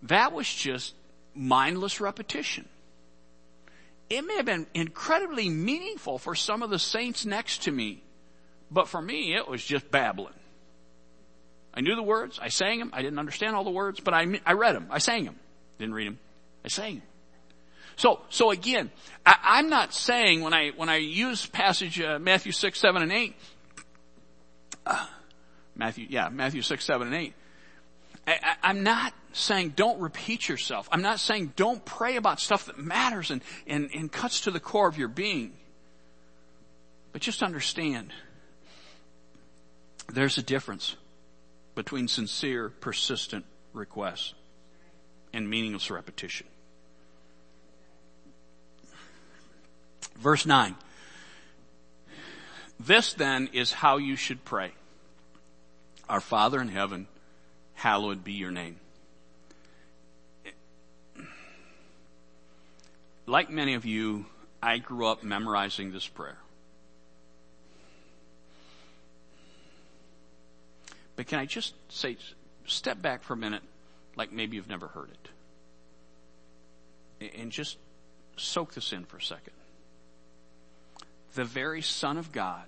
that 0.03 0.33
was 0.33 0.53
just 0.53 0.95
mindless 1.35 2.01
repetition. 2.01 2.69
It 4.09 4.23
may 4.23 4.37
have 4.37 4.47
been 4.47 4.67
incredibly 4.73 5.49
meaningful 5.49 6.19
for 6.19 6.35
some 6.35 6.62
of 6.62 6.71
the 6.71 6.79
saints 6.79 7.27
next 7.27 7.65
to 7.65 7.73
me, 7.73 8.03
but 8.71 8.89
for 8.89 9.03
me, 9.03 9.35
it 9.35 9.49
was 9.49 9.65
just 9.65 9.91
babbling. 9.91 10.33
I 11.75 11.81
knew 11.81 11.95
the 11.95 12.03
words. 12.03 12.39
I 12.41 12.49
sang 12.49 12.79
them. 12.79 12.91
I 12.95 13.03
didn't 13.03 13.19
understand 13.19 13.55
all 13.55 13.65
the 13.65 13.71
words, 13.71 14.01
but 14.01 14.15
I, 14.15 14.41
I 14.47 14.53
read 14.53 14.75
them. 14.75 14.87
I 14.91 14.99
sang 14.99 15.25
them. 15.25 15.37
Didn't 15.79 15.95
read 15.95 16.07
them. 16.07 16.19
I 16.65 16.69
sang 16.69 16.95
them. 16.97 17.03
So, 17.97 18.21
so 18.29 18.51
again, 18.51 18.91
I, 19.25 19.59
am 19.59 19.69
not 19.69 19.93
saying 19.93 20.43
when 20.43 20.55
I, 20.55 20.71
when 20.77 20.89
I 20.89 20.97
use 20.97 21.47
passage, 21.47 22.01
uh, 22.01 22.19
Matthew 22.19 22.53
6, 22.53 22.79
7, 22.79 23.03
and 23.03 23.12
8, 23.12 23.37
uh, 24.87 25.07
Matthew, 25.77 26.07
yeah, 26.09 26.29
Matthew 26.31 26.62
6, 26.62 26.85
7, 26.85 27.07
and 27.07 27.17
8, 27.17 27.35
I, 28.27 28.57
am 28.71 28.83
not 28.83 29.12
saying 29.33 29.75
don't 29.77 30.01
repeat 30.01 30.49
yourself. 30.49 30.89
I'm 30.91 31.03
not 31.03 31.21
saying 31.21 31.53
don't 31.55 31.85
pray 31.85 32.17
about 32.17 32.41
stuff 32.41 32.67
that 32.67 32.79
matters 32.79 33.31
and, 33.31 33.43
and, 33.67 33.91
and 33.95 34.11
cuts 34.11 34.43
to 34.43 34.51
the 34.51 34.59
core 34.59 34.89
of 34.89 34.99
your 34.99 35.09
being. 35.09 35.53
But 37.12 37.23
just 37.23 37.43
understand, 37.43 38.12
there's 40.12 40.39
a 40.39 40.43
difference 40.43 40.97
between 41.75 42.09
sincere, 42.09 42.71
persistent 42.81 43.45
requests 43.73 44.35
and 45.33 45.49
meaningless 45.49 45.91
repetition. 45.91 46.47
Verse 50.19 50.47
9. 50.47 50.75
This 52.81 53.12
then 53.12 53.49
is 53.53 53.73
how 53.73 53.99
you 53.99 54.17
should 54.17 54.45
pray. 54.45 54.73
Our 56.09 56.21
Father 56.21 56.61
in 56.61 56.69
heaven, 56.69 57.09
hallowed 57.75 58.23
be 58.23 58.33
your 58.33 58.51
name. 58.51 58.77
Like 63.27 63.51
many 63.51 63.75
of 63.75 63.85
you, 63.85 64.27
I 64.62 64.79
grew 64.79 65.07
up 65.07 65.25
memorizing 65.25 65.92
this 65.92 66.07
prayer. 66.07 66.38
But 71.16 71.27
can 71.27 71.40
I 71.40 71.47
just 71.47 71.75
say, 71.88 72.19
step 72.66 73.03
back 73.03 73.25
for 73.25 73.33
a 73.33 73.37
minute, 73.37 73.62
like 74.14 74.33
maybe 74.33 74.57
you've 74.57 74.69
never 74.69 74.87
heard 74.88 75.11
it. 77.21 77.35
And 77.40 77.51
just 77.51 77.79
soak 78.37 78.75
this 78.75 78.92
in 78.92 79.05
for 79.07 79.16
a 79.16 79.23
second. 79.23 79.55
The 81.35 81.45
very 81.45 81.83
Son 81.83 82.16
of 82.16 82.31
God 82.33 82.64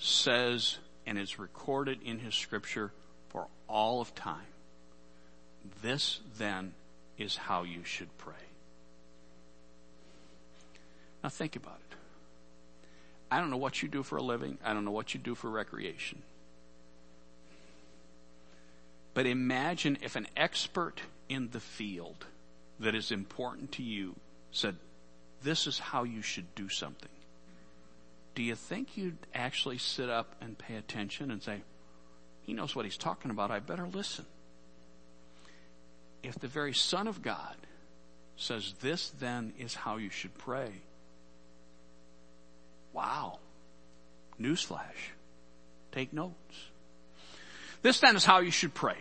says, 0.00 0.78
and 1.06 1.18
is 1.18 1.38
recorded 1.38 2.00
in 2.02 2.18
His 2.18 2.34
Scripture 2.34 2.92
for 3.28 3.46
all 3.68 4.00
of 4.00 4.14
time, 4.14 4.40
this 5.82 6.20
then 6.38 6.72
is 7.18 7.36
how 7.36 7.62
you 7.62 7.84
should 7.84 8.16
pray. 8.18 8.34
Now 11.22 11.28
think 11.28 11.54
about 11.54 11.78
it. 11.90 11.96
I 13.30 13.38
don't 13.38 13.50
know 13.50 13.58
what 13.58 13.82
you 13.82 13.88
do 13.88 14.02
for 14.02 14.16
a 14.16 14.22
living. 14.22 14.58
I 14.64 14.72
don't 14.72 14.84
know 14.84 14.90
what 14.90 15.14
you 15.14 15.20
do 15.20 15.34
for 15.34 15.50
recreation. 15.50 16.22
But 19.12 19.26
imagine 19.26 19.98
if 20.02 20.16
an 20.16 20.26
expert 20.36 21.00
in 21.28 21.50
the 21.50 21.60
field 21.60 22.24
that 22.80 22.94
is 22.94 23.12
important 23.12 23.72
to 23.72 23.82
you 23.82 24.16
said, 24.50 24.76
this 25.42 25.66
is 25.66 25.78
how 25.78 26.04
you 26.04 26.22
should 26.22 26.54
do 26.54 26.68
something. 26.68 27.10
Do 28.34 28.42
you 28.42 28.54
think 28.54 28.96
you'd 28.96 29.18
actually 29.34 29.78
sit 29.78 30.08
up 30.08 30.36
and 30.40 30.56
pay 30.56 30.76
attention 30.76 31.30
and 31.30 31.42
say, 31.42 31.62
he 32.42 32.54
knows 32.54 32.74
what 32.74 32.84
he's 32.84 32.96
talking 32.96 33.30
about. 33.30 33.50
I 33.50 33.58
better 33.58 33.86
listen. 33.86 34.26
If 36.22 36.38
the 36.38 36.48
very 36.48 36.74
Son 36.74 37.06
of 37.06 37.22
God 37.22 37.56
says, 38.36 38.74
this 38.80 39.10
then 39.18 39.52
is 39.58 39.74
how 39.74 39.96
you 39.96 40.10
should 40.10 40.36
pray, 40.38 40.72
Wow. 42.92 43.38
Newsflash. 44.40 45.12
Take 45.92 46.12
notes. 46.12 46.34
This 47.82 48.00
then 48.00 48.16
is 48.16 48.24
how 48.24 48.40
you 48.40 48.50
should 48.50 48.74
pray. 48.74 48.96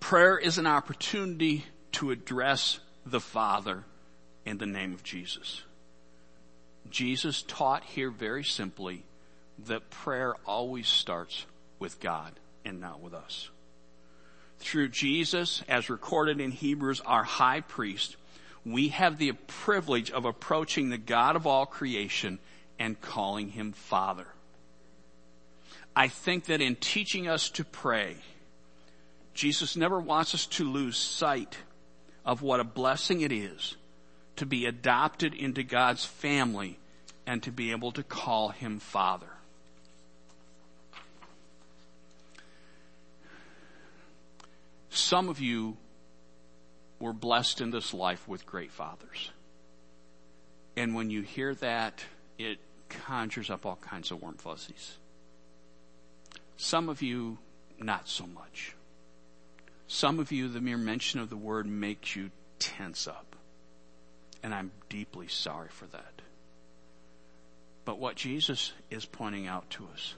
Prayer 0.00 0.36
is 0.38 0.58
an 0.58 0.66
opportunity 0.66 1.64
to 1.92 2.10
address 2.10 2.80
the 3.06 3.20
Father 3.20 3.84
in 4.44 4.58
the 4.58 4.66
name 4.66 4.92
of 4.92 5.02
Jesus. 5.02 5.62
Jesus 6.90 7.42
taught 7.42 7.84
here 7.84 8.10
very 8.10 8.44
simply 8.44 9.04
that 9.66 9.90
prayer 9.90 10.34
always 10.46 10.88
starts 10.88 11.46
with 11.78 12.00
God 12.00 12.32
and 12.64 12.80
not 12.80 13.00
with 13.00 13.14
us. 13.14 13.50
Through 14.58 14.88
Jesus, 14.88 15.62
as 15.68 15.90
recorded 15.90 16.40
in 16.40 16.50
Hebrews, 16.52 17.00
our 17.04 17.24
high 17.24 17.60
priest, 17.60 18.16
we 18.64 18.88
have 18.88 19.18
the 19.18 19.32
privilege 19.32 20.10
of 20.10 20.24
approaching 20.24 20.88
the 20.88 20.98
God 20.98 21.34
of 21.34 21.46
all 21.46 21.66
creation 21.66 22.38
and 22.78 23.00
calling 23.00 23.48
him 23.48 23.72
Father. 23.72 24.26
I 25.94 26.08
think 26.08 26.46
that 26.46 26.60
in 26.60 26.76
teaching 26.76 27.28
us 27.28 27.50
to 27.50 27.64
pray, 27.64 28.16
Jesus 29.34 29.76
never 29.76 30.00
wants 30.00 30.34
us 30.34 30.46
to 30.46 30.70
lose 30.70 30.96
sight 30.96 31.58
of 32.24 32.42
what 32.42 32.60
a 32.60 32.64
blessing 32.64 33.20
it 33.22 33.32
is 33.32 33.76
to 34.36 34.46
be 34.46 34.66
adopted 34.66 35.34
into 35.34 35.62
God's 35.62 36.04
family 36.04 36.78
and 37.26 37.42
to 37.42 37.52
be 37.52 37.70
able 37.70 37.92
to 37.92 38.02
call 38.02 38.48
him 38.48 38.78
Father. 38.78 39.26
Some 44.90 45.28
of 45.28 45.40
you 45.40 45.76
we're 47.02 47.12
blessed 47.12 47.60
in 47.60 47.72
this 47.72 47.92
life 47.92 48.28
with 48.28 48.46
great 48.46 48.70
fathers. 48.70 49.32
And 50.76 50.94
when 50.94 51.10
you 51.10 51.22
hear 51.22 51.52
that, 51.56 52.04
it 52.38 52.58
conjures 52.88 53.50
up 53.50 53.66
all 53.66 53.74
kinds 53.74 54.12
of 54.12 54.22
warm 54.22 54.36
fuzzies. 54.36 54.98
Some 56.56 56.88
of 56.88 57.02
you, 57.02 57.38
not 57.80 58.08
so 58.08 58.24
much. 58.24 58.76
Some 59.88 60.20
of 60.20 60.30
you, 60.30 60.48
the 60.48 60.60
mere 60.60 60.78
mention 60.78 61.18
of 61.18 61.28
the 61.28 61.36
word 61.36 61.66
makes 61.66 62.14
you 62.14 62.30
tense 62.60 63.08
up. 63.08 63.31
And 64.42 64.54
I'm 64.54 64.72
deeply 64.88 65.28
sorry 65.28 65.68
for 65.68 65.86
that. 65.86 66.22
But 67.84 67.98
what 67.98 68.16
Jesus 68.16 68.72
is 68.90 69.04
pointing 69.04 69.46
out 69.46 69.68
to 69.70 69.88
us, 69.92 70.14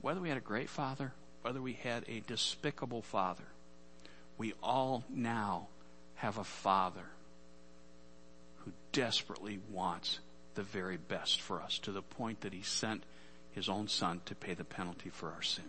whether 0.00 0.20
we 0.20 0.28
had 0.28 0.38
a 0.38 0.42
great 0.42 0.68
father, 0.68 1.12
whether 1.42 1.60
we 1.60 1.74
had 1.74 2.04
a 2.08 2.20
despicable 2.26 3.02
father, 3.02 3.44
we 4.38 4.52
all 4.62 5.04
now 5.08 5.68
have 6.16 6.38
a 6.38 6.44
father 6.44 7.06
who 8.58 8.72
desperately 8.92 9.58
wants 9.70 10.20
the 10.54 10.62
very 10.62 10.96
best 10.96 11.40
for 11.40 11.62
us 11.62 11.78
to 11.78 11.92
the 11.92 12.02
point 12.02 12.40
that 12.40 12.52
he 12.52 12.62
sent 12.62 13.04
his 13.52 13.68
own 13.68 13.88
son 13.88 14.20
to 14.26 14.34
pay 14.34 14.54
the 14.54 14.64
penalty 14.64 15.08
for 15.08 15.30
our 15.32 15.42
sin. 15.42 15.64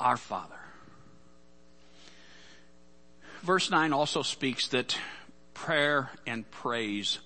Our 0.00 0.16
Father. 0.16 0.58
Verse 3.42 3.70
9 3.70 3.92
also 3.92 4.22
speaks 4.22 4.68
that 4.68 4.96
prayer 5.54 6.10
and 6.26 6.48
praise 6.50 7.18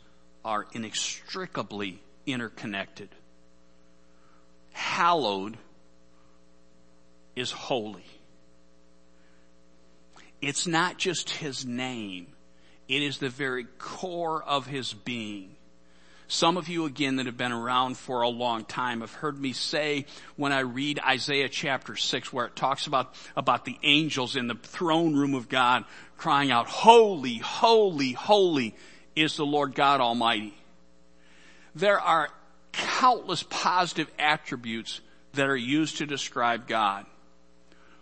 are 0.45 0.67
inextricably 0.73 2.01
interconnected. 2.27 3.09
Hallowed 4.73 5.57
is 7.35 7.51
holy. 7.51 8.05
It's 10.41 10.67
not 10.67 10.99
just 10.99 11.31
his 11.31 11.65
name. 11.65 12.29
It 12.89 13.03
is 13.03 13.19
the 13.19 13.29
very 13.29 13.65
core 13.79 14.43
of 14.43 14.67
his 14.67 14.93
being. 14.93 15.56
Some 16.29 16.57
of 16.57 16.69
you 16.69 16.87
again 16.87 17.17
that 17.17 17.27
have 17.27 17.37
been 17.37 17.53
around 17.53 17.97
for 17.97 18.23
a 18.23 18.29
long 18.29 18.65
time 18.65 19.01
have 19.01 19.13
heard 19.13 19.41
me 19.41 19.53
say 19.53 20.07
when 20.37 20.53
I 20.53 20.61
read 20.61 20.99
Isaiah 20.99 21.49
chapter 21.49 21.95
6 21.95 22.33
where 22.33 22.47
it 22.47 22.57
talks 22.57 22.87
about, 22.87 23.15
about 23.37 23.65
the 23.65 23.79
angels 23.83 24.35
in 24.35 24.49
the 24.49 24.55
throne 24.55 25.15
room 25.15 25.35
of 25.35 25.49
God 25.49 25.85
crying 26.17 26.51
out, 26.51 26.67
holy, 26.67 27.37
holy, 27.37 28.13
holy 28.13 28.75
is 29.15 29.37
the 29.37 29.47
Lord 29.47 29.75
God 29.75 30.01
Almighty. 30.01 30.55
There 31.75 32.01
are 32.01 32.31
countless 32.73 33.45
positive 33.45 34.11
attributes 34.19 35.01
that 35.35 35.49
are 35.49 35.57
used 35.57 35.99
to 35.99 36.07
describe 36.07 36.67
God 36.67 37.07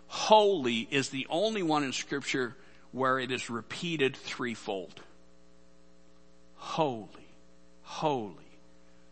holy 0.07 0.87
is 0.91 1.09
the 1.09 1.27
only 1.29 1.63
one 1.63 1.83
in 1.83 1.91
scripture 1.91 2.55
where 2.91 3.19
it 3.19 3.31
is 3.31 3.49
repeated 3.49 4.15
threefold. 4.15 5.01
Holy, 6.55 7.24
holy, 7.85 8.59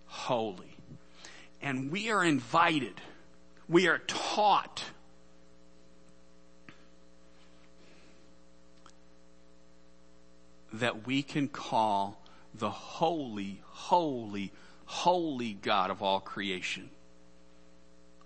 holy. 0.06 0.76
And 1.62 1.90
we 1.90 2.12
are 2.12 2.24
invited, 2.24 3.00
we 3.70 3.88
are 3.88 4.00
taught 4.00 4.84
that 10.74 11.08
we 11.08 11.24
can 11.24 11.48
call 11.48 12.20
the 12.54 12.70
holy, 12.70 13.62
holy, 13.68 14.52
holy 14.86 15.54
God 15.54 15.90
of 15.90 16.02
all 16.02 16.20
creation 16.20 16.90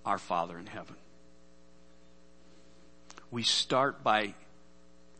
our 0.06 0.18
Father 0.18 0.58
in 0.58 0.66
heaven. 0.66 0.95
We 3.30 3.43
start 3.43 4.04
by 4.04 4.34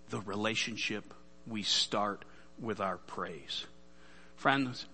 the 0.10 0.22
relationship. 0.22 1.14
We 1.46 1.64
start 1.64 2.24
with 2.58 2.80
our 2.80 2.98
praise. 2.98 3.66
Friends, 4.38 4.86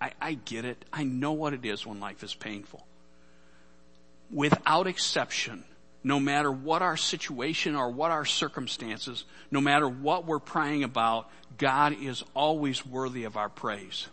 I, 0.00 0.12
I 0.20 0.34
get 0.34 0.64
it. 0.64 0.84
I 0.92 1.04
know 1.04 1.32
what 1.32 1.52
it 1.52 1.64
is 1.64 1.86
when 1.86 2.00
life 2.00 2.22
is 2.22 2.34
painful. 2.34 2.86
Without 4.30 4.86
exception, 4.86 5.64
no 6.02 6.18
matter 6.18 6.50
what 6.50 6.82
our 6.82 6.96
situation 6.96 7.74
or 7.74 7.90
what 7.90 8.10
our 8.10 8.24
circumstances, 8.24 9.24
no 9.50 9.60
matter 9.60 9.88
what 9.88 10.24
we're 10.24 10.38
praying 10.38 10.84
about, 10.84 11.30
God 11.58 11.94
is 12.00 12.24
always 12.34 12.86
worthy 12.86 13.24
of 13.24 13.36
our 13.36 13.48
praise. 13.48 14.06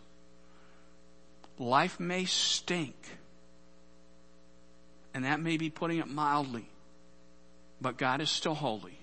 Life 1.58 2.00
may 2.00 2.26
stink, 2.26 2.96
and 5.14 5.24
that 5.24 5.40
may 5.40 5.58
be 5.58 5.70
putting 5.70 6.00
it 6.00 6.08
mildly, 6.08 6.68
but 7.80 7.98
God 7.98 8.22
is 8.22 8.30
still 8.30 8.56
holy, 8.56 9.00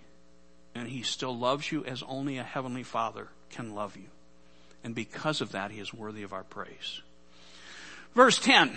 and 0.75 0.87
He 0.87 1.03
still 1.03 1.37
loves 1.37 1.73
you 1.73 1.85
as 1.85 2.03
only 2.03 2.39
a 2.39 2.43
Heavenly 2.43 2.83
Father 2.83 3.29
can 3.51 3.75
love 3.75 3.97
you. 3.97 4.09
And 4.85 4.95
because 4.95 5.41
of 5.41 5.53
that, 5.53 5.71
He 5.71 5.81
is 5.81 5.93
worthy 5.93 6.23
of 6.23 6.33
our 6.33 6.45
praise. 6.45 7.01
Verse 8.15 8.39
10. 8.39 8.77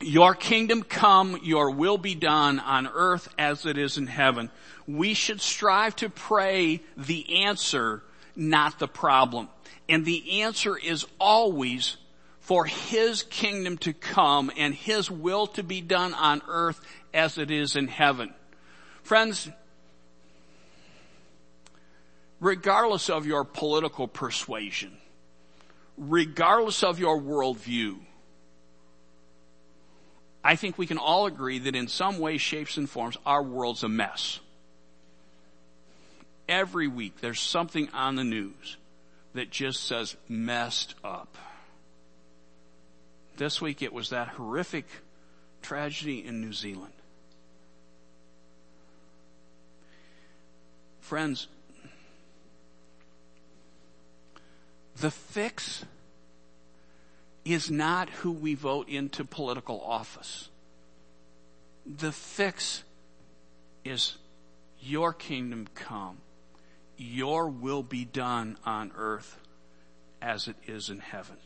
Your 0.00 0.34
kingdom 0.34 0.82
come, 0.82 1.38
your 1.44 1.70
will 1.70 1.98
be 1.98 2.16
done 2.16 2.58
on 2.58 2.88
earth 2.88 3.28
as 3.38 3.66
it 3.66 3.78
is 3.78 3.98
in 3.98 4.08
heaven. 4.08 4.50
We 4.88 5.14
should 5.14 5.40
strive 5.40 5.94
to 5.96 6.08
pray 6.08 6.80
the 6.96 7.44
answer, 7.44 8.02
not 8.34 8.80
the 8.80 8.88
problem. 8.88 9.48
And 9.88 10.04
the 10.04 10.42
answer 10.42 10.76
is 10.76 11.06
always 11.20 11.98
for 12.40 12.64
His 12.64 13.22
kingdom 13.22 13.78
to 13.78 13.92
come 13.92 14.50
and 14.56 14.74
His 14.74 15.08
will 15.08 15.46
to 15.48 15.62
be 15.62 15.80
done 15.80 16.14
on 16.14 16.42
earth 16.48 16.80
as 17.14 17.38
it 17.38 17.52
is 17.52 17.76
in 17.76 17.86
heaven. 17.86 18.34
Friends, 19.04 19.48
regardless 22.40 23.08
of 23.08 23.26
your 23.26 23.44
political 23.44 24.08
persuasion, 24.08 24.96
regardless 26.08 26.82
of 26.82 26.98
your 26.98 27.20
worldview, 27.20 27.98
I 30.44 30.56
think 30.56 30.76
we 30.76 30.86
can 30.86 30.98
all 30.98 31.26
agree 31.26 31.60
that 31.60 31.76
in 31.76 31.86
some 31.86 32.18
way, 32.18 32.36
shapes, 32.38 32.76
and 32.76 32.90
forms, 32.90 33.16
our 33.24 33.42
world's 33.42 33.84
a 33.84 33.88
mess. 33.88 34.40
Every 36.48 36.88
week 36.88 37.20
there's 37.20 37.40
something 37.40 37.88
on 37.94 38.16
the 38.16 38.24
news 38.24 38.76
that 39.34 39.50
just 39.50 39.84
says 39.84 40.16
messed 40.28 40.94
up. 41.04 41.38
This 43.36 43.60
week 43.60 43.82
it 43.82 43.92
was 43.92 44.10
that 44.10 44.28
horrific 44.28 44.86
tragedy 45.62 46.24
in 46.26 46.40
New 46.40 46.52
Zealand. 46.52 46.92
Friends, 51.00 51.46
the 54.96 55.10
fix 55.10 55.84
is 57.44 57.70
not 57.70 58.08
who 58.10 58.30
we 58.30 58.54
vote 58.54 58.88
into 58.88 59.24
political 59.24 59.80
office. 59.80 60.48
The 61.84 62.12
fix 62.12 62.84
is 63.84 64.16
your 64.80 65.12
kingdom 65.12 65.68
come. 65.74 66.18
Your 66.96 67.48
will 67.48 67.82
be 67.82 68.04
done 68.04 68.56
on 68.64 68.92
earth 68.96 69.38
as 70.20 70.46
it 70.46 70.56
is 70.66 70.88
in 70.88 71.00
heaven. 71.00 71.36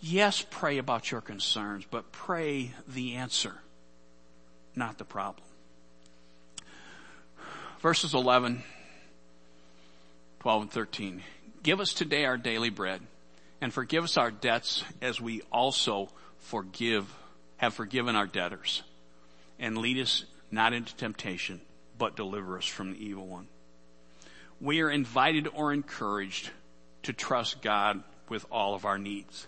Yes, 0.00 0.44
pray 0.50 0.78
about 0.78 1.10
your 1.10 1.20
concerns, 1.20 1.84
but 1.88 2.10
pray 2.10 2.72
the 2.88 3.16
answer, 3.16 3.54
not 4.74 4.98
the 4.98 5.04
problem. 5.04 5.46
Verses 7.80 8.14
11, 8.14 8.62
12, 10.40 10.62
and 10.62 10.70
13. 10.70 11.22
Give 11.62 11.80
us 11.80 11.92
today 11.92 12.24
our 12.24 12.38
daily 12.38 12.70
bread 12.70 13.02
and 13.60 13.72
forgive 13.72 14.04
us 14.04 14.16
our 14.16 14.30
debts 14.30 14.84
as 15.02 15.20
we 15.20 15.42
also 15.52 16.08
forgive, 16.38 17.06
have 17.58 17.74
forgiven 17.74 18.16
our 18.16 18.26
debtors. 18.26 18.82
And 19.58 19.78
lead 19.78 19.98
us 19.98 20.24
not 20.50 20.72
into 20.72 20.94
temptation, 20.96 21.60
but 21.98 22.16
deliver 22.16 22.56
us 22.56 22.66
from 22.66 22.92
the 22.92 23.04
evil 23.04 23.26
one. 23.26 23.46
We 24.60 24.80
are 24.80 24.90
invited 24.90 25.48
or 25.52 25.72
encouraged 25.72 26.50
to 27.02 27.12
trust 27.12 27.62
God 27.62 28.02
with 28.28 28.46
all 28.50 28.74
of 28.74 28.84
our 28.84 28.98
needs. 28.98 29.46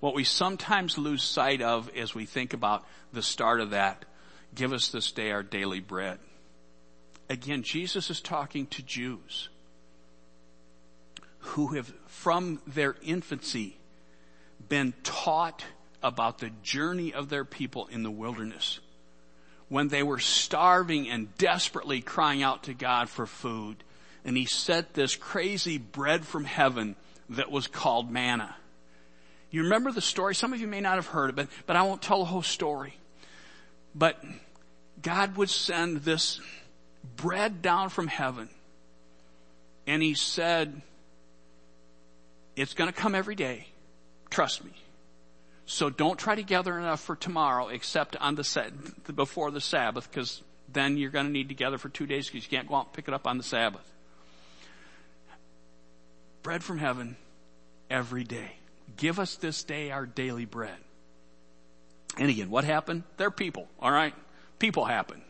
What 0.00 0.14
we 0.14 0.24
sometimes 0.24 0.98
lose 0.98 1.22
sight 1.22 1.62
of 1.62 1.90
as 1.96 2.14
we 2.14 2.26
think 2.26 2.52
about 2.52 2.84
the 3.12 3.22
start 3.22 3.60
of 3.60 3.70
that, 3.70 4.04
give 4.54 4.72
us 4.72 4.88
this 4.88 5.12
day 5.12 5.30
our 5.30 5.42
daily 5.42 5.80
bread. 5.80 6.18
Again, 7.30 7.62
Jesus 7.62 8.10
is 8.10 8.20
talking 8.20 8.66
to 8.66 8.82
Jews 8.82 9.48
who 11.44 11.68
have 11.68 11.92
from 12.06 12.60
their 12.66 12.96
infancy 13.02 13.76
been 14.68 14.94
taught 15.02 15.62
about 16.02 16.38
the 16.38 16.50
journey 16.62 17.12
of 17.12 17.28
their 17.28 17.44
people 17.44 17.86
in 17.88 18.02
the 18.02 18.10
wilderness. 18.10 18.80
When 19.68 19.88
they 19.88 20.02
were 20.02 20.18
starving 20.18 21.08
and 21.08 21.36
desperately 21.36 22.00
crying 22.00 22.42
out 22.42 22.64
to 22.64 22.74
God 22.74 23.08
for 23.08 23.26
food. 23.26 23.82
And 24.24 24.36
he 24.36 24.46
sent 24.46 24.94
this 24.94 25.16
crazy 25.16 25.76
bread 25.78 26.26
from 26.26 26.44
heaven 26.44 26.96
that 27.30 27.50
was 27.50 27.66
called 27.66 28.10
manna. 28.10 28.56
You 29.50 29.64
remember 29.64 29.92
the 29.92 30.00
story? 30.00 30.34
Some 30.34 30.52
of 30.52 30.60
you 30.60 30.66
may 30.66 30.80
not 30.80 30.96
have 30.96 31.06
heard 31.06 31.30
it, 31.30 31.36
but, 31.36 31.48
but 31.66 31.76
I 31.76 31.82
won't 31.82 32.02
tell 32.02 32.20
the 32.20 32.24
whole 32.24 32.42
story. 32.42 32.94
But 33.94 34.22
God 35.00 35.36
would 35.36 35.50
send 35.50 35.98
this 35.98 36.40
bread 37.16 37.60
down 37.60 37.90
from 37.90 38.06
heaven. 38.06 38.48
And 39.86 40.02
he 40.02 40.14
said, 40.14 40.80
it's 42.56 42.74
going 42.74 42.92
to 42.92 42.98
come 42.98 43.14
every 43.14 43.34
day. 43.34 43.68
Trust 44.30 44.64
me. 44.64 44.72
So 45.66 45.88
don't 45.90 46.18
try 46.18 46.34
to 46.34 46.42
gather 46.42 46.78
enough 46.78 47.00
for 47.00 47.16
tomorrow 47.16 47.68
except 47.68 48.16
on 48.16 48.34
the 48.34 48.72
before 49.14 49.50
the 49.50 49.60
Sabbath 49.60 50.10
because 50.10 50.42
then 50.68 50.96
you're 50.96 51.10
going 51.10 51.26
to 51.26 51.32
need 51.32 51.48
to 51.48 51.54
gather 51.54 51.78
for 51.78 51.88
two 51.88 52.06
days 52.06 52.28
because 52.28 52.44
you 52.44 52.50
can't 52.50 52.68
go 52.68 52.74
out 52.74 52.86
and 52.86 52.92
pick 52.92 53.08
it 53.08 53.14
up 53.14 53.26
on 53.26 53.38
the 53.38 53.44
Sabbath. 53.44 53.90
Bread 56.42 56.62
from 56.62 56.78
heaven 56.78 57.16
every 57.88 58.24
day. 58.24 58.56
Give 58.96 59.18
us 59.18 59.36
this 59.36 59.62
day 59.64 59.90
our 59.90 60.04
daily 60.04 60.44
bread. 60.44 60.76
And 62.18 62.28
again, 62.28 62.50
what 62.50 62.64
happened? 62.64 63.04
They're 63.16 63.30
people, 63.30 63.66
alright? 63.82 64.14
People 64.58 64.84
happen. 64.84 65.22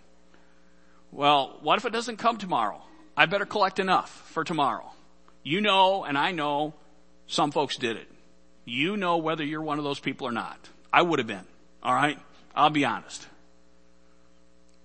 Well, 1.12 1.58
what 1.62 1.78
if 1.78 1.84
it 1.84 1.92
doesn't 1.92 2.16
come 2.16 2.36
tomorrow? 2.36 2.82
I 3.16 3.26
better 3.26 3.46
collect 3.46 3.78
enough 3.78 4.10
for 4.32 4.42
tomorrow. 4.42 4.90
You 5.44 5.60
know, 5.60 6.04
and 6.04 6.18
I 6.18 6.32
know, 6.32 6.74
some 7.26 7.50
folks 7.50 7.76
did 7.76 7.96
it. 7.96 8.08
You 8.64 8.96
know 8.96 9.18
whether 9.18 9.44
you're 9.44 9.62
one 9.62 9.78
of 9.78 9.84
those 9.84 10.00
people 10.00 10.26
or 10.26 10.32
not. 10.32 10.58
I 10.92 11.02
would 11.02 11.18
have 11.18 11.28
been. 11.28 11.44
All 11.82 11.94
right? 11.94 12.18
I'll 12.54 12.70
be 12.70 12.84
honest. 12.84 13.26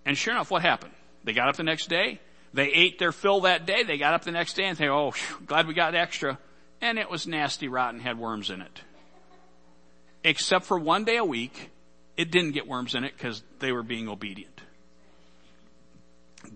And 0.05 0.17
sure 0.17 0.33
enough, 0.33 0.51
what 0.51 0.61
happened? 0.61 0.93
They 1.23 1.33
got 1.33 1.49
up 1.49 1.55
the 1.55 1.63
next 1.63 1.87
day. 1.87 2.19
They 2.53 2.67
ate 2.67 2.97
their 2.97 3.11
fill 3.11 3.41
that 3.41 3.65
day. 3.65 3.83
They 3.83 3.97
got 3.97 4.13
up 4.13 4.23
the 4.23 4.31
next 4.31 4.53
day 4.55 4.65
and 4.65 4.77
say, 4.77 4.87
oh, 4.87 5.13
glad 5.45 5.67
we 5.67 5.73
got 5.73 5.95
extra. 5.95 6.39
And 6.81 6.97
it 6.97 7.09
was 7.09 7.27
nasty, 7.27 7.67
rotten, 7.67 7.99
had 7.99 8.17
worms 8.17 8.49
in 8.49 8.61
it. 8.61 8.81
Except 10.23 10.65
for 10.65 10.79
one 10.79 11.05
day 11.05 11.17
a 11.17 11.25
week, 11.25 11.69
it 12.17 12.31
didn't 12.31 12.51
get 12.51 12.67
worms 12.67 12.95
in 12.95 13.03
it 13.03 13.13
because 13.15 13.43
they 13.59 13.71
were 13.71 13.83
being 13.83 14.09
obedient. 14.09 14.59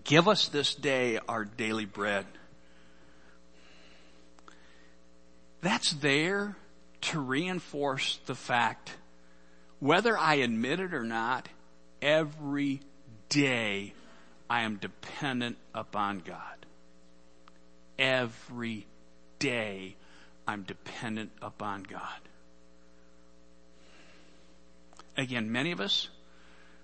Give 0.03 0.27
us 0.27 0.47
this 0.47 0.75
day 0.75 1.19
our 1.27 1.45
daily 1.45 1.85
bread. 1.85 2.25
That's 5.63 5.93
there 5.93 6.57
to 7.01 7.19
reinforce 7.21 8.19
the 8.25 8.35
fact, 8.35 8.91
whether 9.79 10.17
I 10.17 10.35
admit 10.35 10.81
it 10.81 10.93
or 10.93 11.03
not, 11.03 11.47
every 12.01 12.81
day 13.29 13.93
I 14.49 14.63
am 14.63 14.75
dependent 14.75 15.55
upon 15.73 16.19
God. 16.19 16.65
Every 17.97 18.85
day 19.39 19.95
I'm 20.45 20.63
dependent 20.63 21.31
upon 21.41 21.83
God. 21.83 22.19
Again, 25.15 25.49
many 25.49 25.71
of 25.71 25.79
us, 25.79 26.09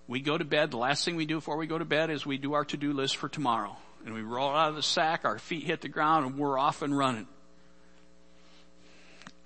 we 0.08 0.22
go 0.22 0.38
to 0.38 0.46
bed, 0.46 0.72
the 0.72 0.78
last 0.78 1.04
thing 1.04 1.18
we 1.18 1.26
do 1.26 1.36
before 1.36 1.58
we 1.58 1.68
go 1.68 1.78
to 1.78 1.84
bed 1.84 2.10
is 2.10 2.26
we 2.26 2.38
do 2.38 2.54
our 2.54 2.64
to-do 2.64 2.94
list 2.94 3.18
for 3.18 3.28
tomorrow. 3.28 3.76
And 4.06 4.14
we 4.14 4.22
roll 4.22 4.56
out 4.56 4.70
of 4.70 4.76
the 4.76 4.84
sack, 4.84 5.26
our 5.26 5.38
feet 5.38 5.66
hit 5.66 5.82
the 5.82 5.90
ground, 5.90 6.26
and 6.26 6.38
we're 6.38 6.58
off 6.58 6.82
and 6.82 6.98
running. 6.98 7.28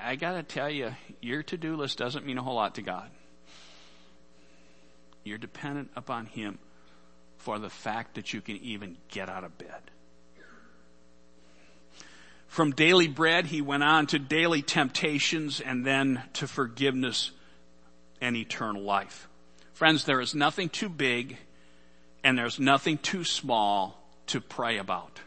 I 0.03 0.15
gotta 0.15 0.43
tell 0.43 0.69
you, 0.69 0.93
your 1.21 1.43
to-do 1.43 1.77
list 1.77 1.97
doesn't 1.97 2.25
mean 2.25 2.37
a 2.37 2.43
whole 2.43 2.55
lot 2.55 2.75
to 2.75 2.81
God. 2.81 3.09
You're 5.23 5.37
dependent 5.37 5.91
upon 5.95 6.25
Him 6.25 6.59
for 7.37 7.57
the 7.57 7.69
fact 7.69 8.15
that 8.15 8.33
you 8.33 8.41
can 8.41 8.57
even 8.57 8.97
get 9.09 9.29
out 9.29 9.43
of 9.43 9.57
bed. 9.57 9.91
From 12.47 12.71
daily 12.71 13.07
bread, 13.07 13.47
he 13.47 13.61
went 13.61 13.81
on 13.81 14.05
to 14.07 14.19
daily 14.19 14.61
temptations 14.61 15.59
and 15.59 15.85
then 15.85 16.21
to 16.33 16.47
forgiveness 16.47 17.31
and 18.21 18.35
eternal 18.35 18.83
life. 18.83 19.27
Friends, 19.73 20.03
there 20.03 20.21
is 20.21 20.35
nothing 20.35 20.69
too 20.69 20.89
big 20.89 21.37
and 22.23 22.37
there's 22.37 22.59
nothing 22.59 22.99
too 22.99 23.23
small 23.23 23.99
to 24.27 24.39
pray 24.39 24.77
about. 24.77 25.19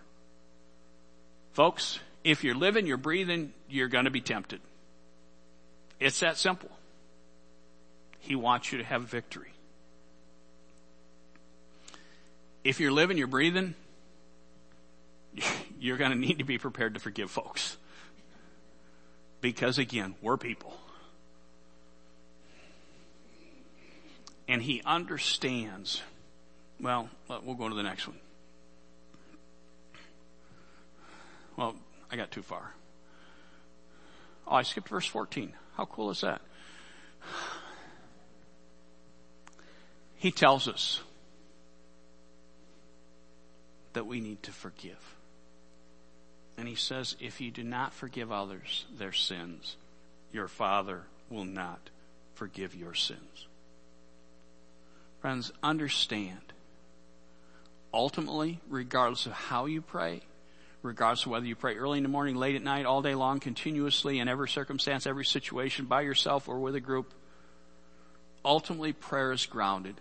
Folks, 1.52 1.98
if 2.26 2.42
you're 2.42 2.56
living, 2.56 2.88
you're 2.88 2.96
breathing, 2.96 3.52
you're 3.68 3.86
going 3.86 4.06
to 4.06 4.10
be 4.10 4.20
tempted. 4.20 4.60
It's 6.00 6.18
that 6.20 6.36
simple. 6.36 6.70
He 8.18 8.34
wants 8.34 8.72
you 8.72 8.78
to 8.78 8.84
have 8.84 9.02
victory. 9.02 9.52
If 12.64 12.80
you're 12.80 12.90
living, 12.90 13.16
you're 13.16 13.28
breathing, 13.28 13.76
you're 15.80 15.98
going 15.98 16.10
to 16.10 16.18
need 16.18 16.38
to 16.38 16.44
be 16.44 16.58
prepared 16.58 16.94
to 16.94 17.00
forgive 17.00 17.30
folks. 17.30 17.76
Because 19.40 19.78
again, 19.78 20.16
we're 20.20 20.36
people. 20.36 20.76
And 24.48 24.60
he 24.60 24.82
understands. 24.84 26.02
Well, 26.80 27.08
we'll 27.28 27.54
go 27.54 27.68
to 27.68 27.74
the 27.76 27.84
next 27.84 28.08
one. 28.08 28.18
Well, 31.56 31.76
I 32.10 32.16
got 32.16 32.30
too 32.30 32.42
far. 32.42 32.72
Oh, 34.46 34.56
I 34.56 34.62
skipped 34.62 34.88
verse 34.88 35.06
14. 35.06 35.52
How 35.76 35.86
cool 35.86 36.10
is 36.10 36.20
that? 36.20 36.40
He 40.16 40.30
tells 40.30 40.68
us 40.68 41.00
that 43.92 44.06
we 44.06 44.20
need 44.20 44.42
to 44.44 44.52
forgive. 44.52 45.14
And 46.58 46.66
he 46.66 46.74
says, 46.74 47.16
if 47.20 47.40
you 47.40 47.50
do 47.50 47.62
not 47.62 47.92
forgive 47.92 48.32
others 48.32 48.86
their 48.96 49.12
sins, 49.12 49.76
your 50.32 50.48
Father 50.48 51.02
will 51.28 51.44
not 51.44 51.90
forgive 52.34 52.74
your 52.74 52.94
sins. 52.94 53.46
Friends, 55.20 55.52
understand. 55.62 56.52
Ultimately, 57.92 58.60
regardless 58.68 59.26
of 59.26 59.32
how 59.32 59.66
you 59.66 59.82
pray, 59.82 60.22
regardless 60.86 61.24
of 61.26 61.32
whether 61.32 61.46
you 61.46 61.56
pray 61.56 61.76
early 61.76 61.98
in 61.98 62.02
the 62.02 62.08
morning, 62.08 62.36
late 62.36 62.56
at 62.56 62.62
night, 62.62 62.86
all 62.86 63.02
day 63.02 63.14
long, 63.14 63.40
continuously, 63.40 64.18
in 64.18 64.28
every 64.28 64.48
circumstance, 64.48 65.06
every 65.06 65.24
situation, 65.24 65.86
by 65.86 66.02
yourself 66.02 66.48
or 66.48 66.58
with 66.58 66.74
a 66.74 66.80
group, 66.80 67.12
ultimately 68.44 68.92
prayer 68.92 69.32
is 69.32 69.46
grounded 69.46 70.00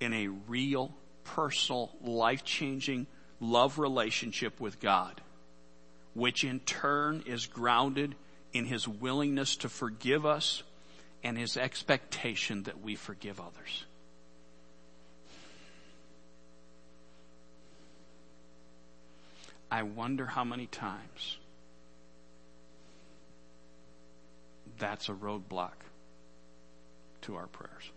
in 0.00 0.14
a 0.14 0.28
real, 0.28 0.94
personal, 1.24 1.90
life-changing 2.02 3.06
love 3.40 3.78
relationship 3.78 4.60
with 4.60 4.80
God 4.80 5.20
which 6.14 6.44
in 6.44 6.60
turn 6.60 7.22
is 7.26 7.46
grounded 7.46 8.14
in 8.52 8.64
his 8.64 8.86
willingness 8.86 9.56
to 9.56 9.68
forgive 9.68 10.26
us 10.26 10.62
and 11.22 11.38
his 11.38 11.56
expectation 11.56 12.64
that 12.64 12.80
we 12.80 12.96
forgive 12.96 13.40
others. 13.40 13.84
I 19.70 19.84
wonder 19.84 20.26
how 20.26 20.44
many 20.44 20.66
times 20.66 21.38
that's 24.78 25.08
a 25.08 25.12
roadblock 25.12 25.74
to 27.22 27.36
our 27.36 27.46
prayers. 27.46 27.90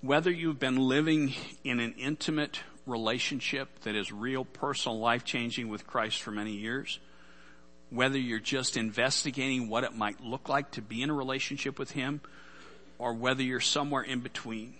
Whether 0.00 0.30
you've 0.30 0.58
been 0.58 0.76
living 0.76 1.34
in 1.62 1.80
an 1.80 1.94
intimate 1.98 2.60
relationship 2.86 3.80
that 3.80 3.94
is 3.94 4.10
real, 4.10 4.46
personal, 4.46 4.98
life 4.98 5.24
changing 5.24 5.68
with 5.68 5.86
Christ 5.86 6.22
for 6.22 6.30
many 6.30 6.52
years, 6.52 6.98
whether 7.90 8.18
you're 8.18 8.38
just 8.38 8.78
investigating 8.78 9.68
what 9.68 9.84
it 9.84 9.94
might 9.94 10.22
look 10.22 10.48
like 10.48 10.70
to 10.72 10.82
be 10.82 11.02
in 11.02 11.10
a 11.10 11.14
relationship 11.14 11.78
with 11.78 11.90
Him, 11.90 12.22
or 12.98 13.12
whether 13.12 13.42
you're 13.42 13.60
somewhere 13.60 14.02
in 14.02 14.20
between, 14.20 14.74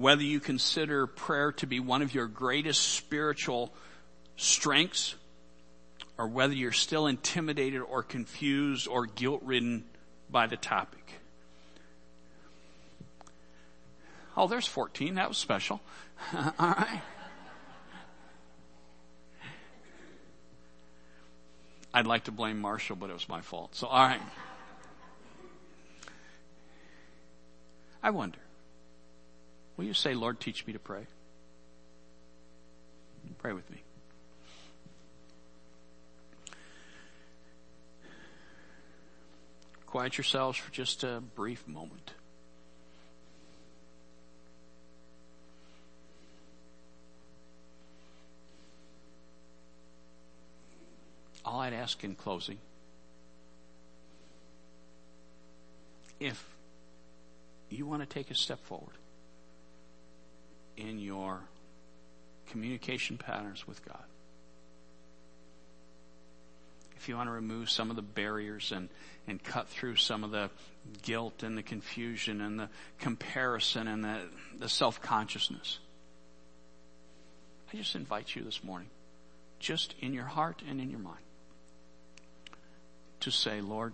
whether 0.00 0.22
you 0.22 0.40
consider 0.40 1.06
prayer 1.06 1.52
to 1.52 1.66
be 1.66 1.78
one 1.78 2.00
of 2.00 2.14
your 2.14 2.26
greatest 2.26 2.80
spiritual 2.80 3.72
strengths, 4.36 5.14
or 6.16 6.26
whether 6.26 6.54
you're 6.54 6.72
still 6.72 7.06
intimidated 7.06 7.82
or 7.82 8.02
confused 8.02 8.88
or 8.88 9.04
guilt 9.04 9.42
ridden 9.44 9.84
by 10.30 10.46
the 10.46 10.56
topic. 10.56 11.12
Oh, 14.36 14.48
there's 14.48 14.66
14. 14.66 15.16
That 15.16 15.28
was 15.28 15.36
special. 15.36 15.82
All 16.34 16.52
right. 16.58 17.02
I'd 21.92 22.06
like 22.06 22.24
to 22.24 22.32
blame 22.32 22.60
Marshall, 22.60 22.96
but 22.96 23.10
it 23.10 23.14
was 23.14 23.28
my 23.28 23.40
fault. 23.40 23.74
So, 23.74 23.88
all 23.88 24.06
right. 24.06 24.20
I 28.00 28.10
wonder, 28.10 28.38
will 29.80 29.86
you 29.86 29.94
say, 29.94 30.12
Lord, 30.12 30.38
teach 30.38 30.66
me 30.66 30.74
to 30.74 30.78
pray? 30.78 31.06
Pray 33.38 33.54
with 33.54 33.70
me. 33.70 33.78
Quiet 39.86 40.18
yourselves 40.18 40.58
for 40.58 40.70
just 40.70 41.02
a 41.02 41.22
brief 41.34 41.66
moment. 41.66 42.12
all 51.42 51.60
I'd 51.60 51.72
ask 51.72 52.04
in 52.04 52.14
closing, 52.14 52.58
if 56.20 56.54
you 57.70 57.86
want 57.86 58.02
to 58.02 58.06
take 58.06 58.30
a 58.30 58.34
step 58.34 58.62
forward 58.66 58.99
in 60.80 60.98
your 60.98 61.40
communication 62.50 63.18
patterns 63.18 63.66
with 63.66 63.84
God, 63.84 64.02
if 66.96 67.08
you 67.08 67.16
want 67.16 67.28
to 67.28 67.32
remove 67.32 67.70
some 67.70 67.88
of 67.90 67.96
the 67.96 68.02
barriers 68.02 68.72
and, 68.72 68.88
and 69.26 69.42
cut 69.42 69.68
through 69.68 69.96
some 69.96 70.22
of 70.22 70.30
the 70.30 70.50
guilt 71.02 71.42
and 71.42 71.56
the 71.56 71.62
confusion 71.62 72.40
and 72.40 72.58
the 72.58 72.68
comparison 72.98 73.88
and 73.88 74.04
the, 74.04 74.20
the 74.58 74.68
self-consciousness, 74.68 75.78
I 77.72 77.76
just 77.76 77.94
invite 77.94 78.34
you 78.34 78.42
this 78.42 78.62
morning, 78.64 78.88
just 79.60 79.94
in 80.00 80.12
your 80.12 80.24
heart 80.24 80.62
and 80.68 80.80
in 80.80 80.90
your 80.90 80.98
mind, 80.98 81.24
to 83.20 83.30
say, 83.30 83.60
Lord, 83.60 83.92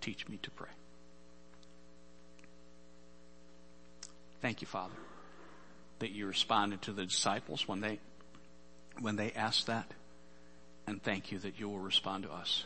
teach 0.00 0.28
me 0.28 0.38
to 0.42 0.50
pray. 0.52 0.70
Thank 4.40 4.60
you, 4.60 4.66
Father, 4.66 4.94
that 6.02 6.10
you 6.10 6.26
responded 6.26 6.82
to 6.82 6.90
the 6.90 7.04
disciples 7.04 7.68
when 7.68 7.80
they, 7.80 8.00
when 9.00 9.14
they 9.14 9.30
asked 9.36 9.68
that. 9.68 9.86
And 10.84 11.00
thank 11.00 11.30
you 11.30 11.38
that 11.38 11.60
you 11.60 11.68
will 11.68 11.78
respond 11.78 12.24
to 12.24 12.32
us 12.32 12.64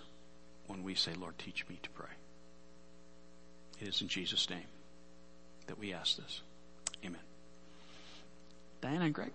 when 0.68 0.82
we 0.82 0.94
say, 0.94 1.12
Lord, 1.12 1.36
teach 1.36 1.68
me 1.68 1.78
to 1.82 1.90
pray. 1.90 2.08
It 3.78 3.88
is 3.88 4.00
in 4.00 4.08
Jesus' 4.08 4.48
name 4.48 4.64
that 5.66 5.78
we 5.78 5.92
ask 5.92 6.16
this. 6.16 6.40
Amen. 7.04 7.20
Diana 8.80 9.04
and 9.04 9.14
Greg. 9.14 9.32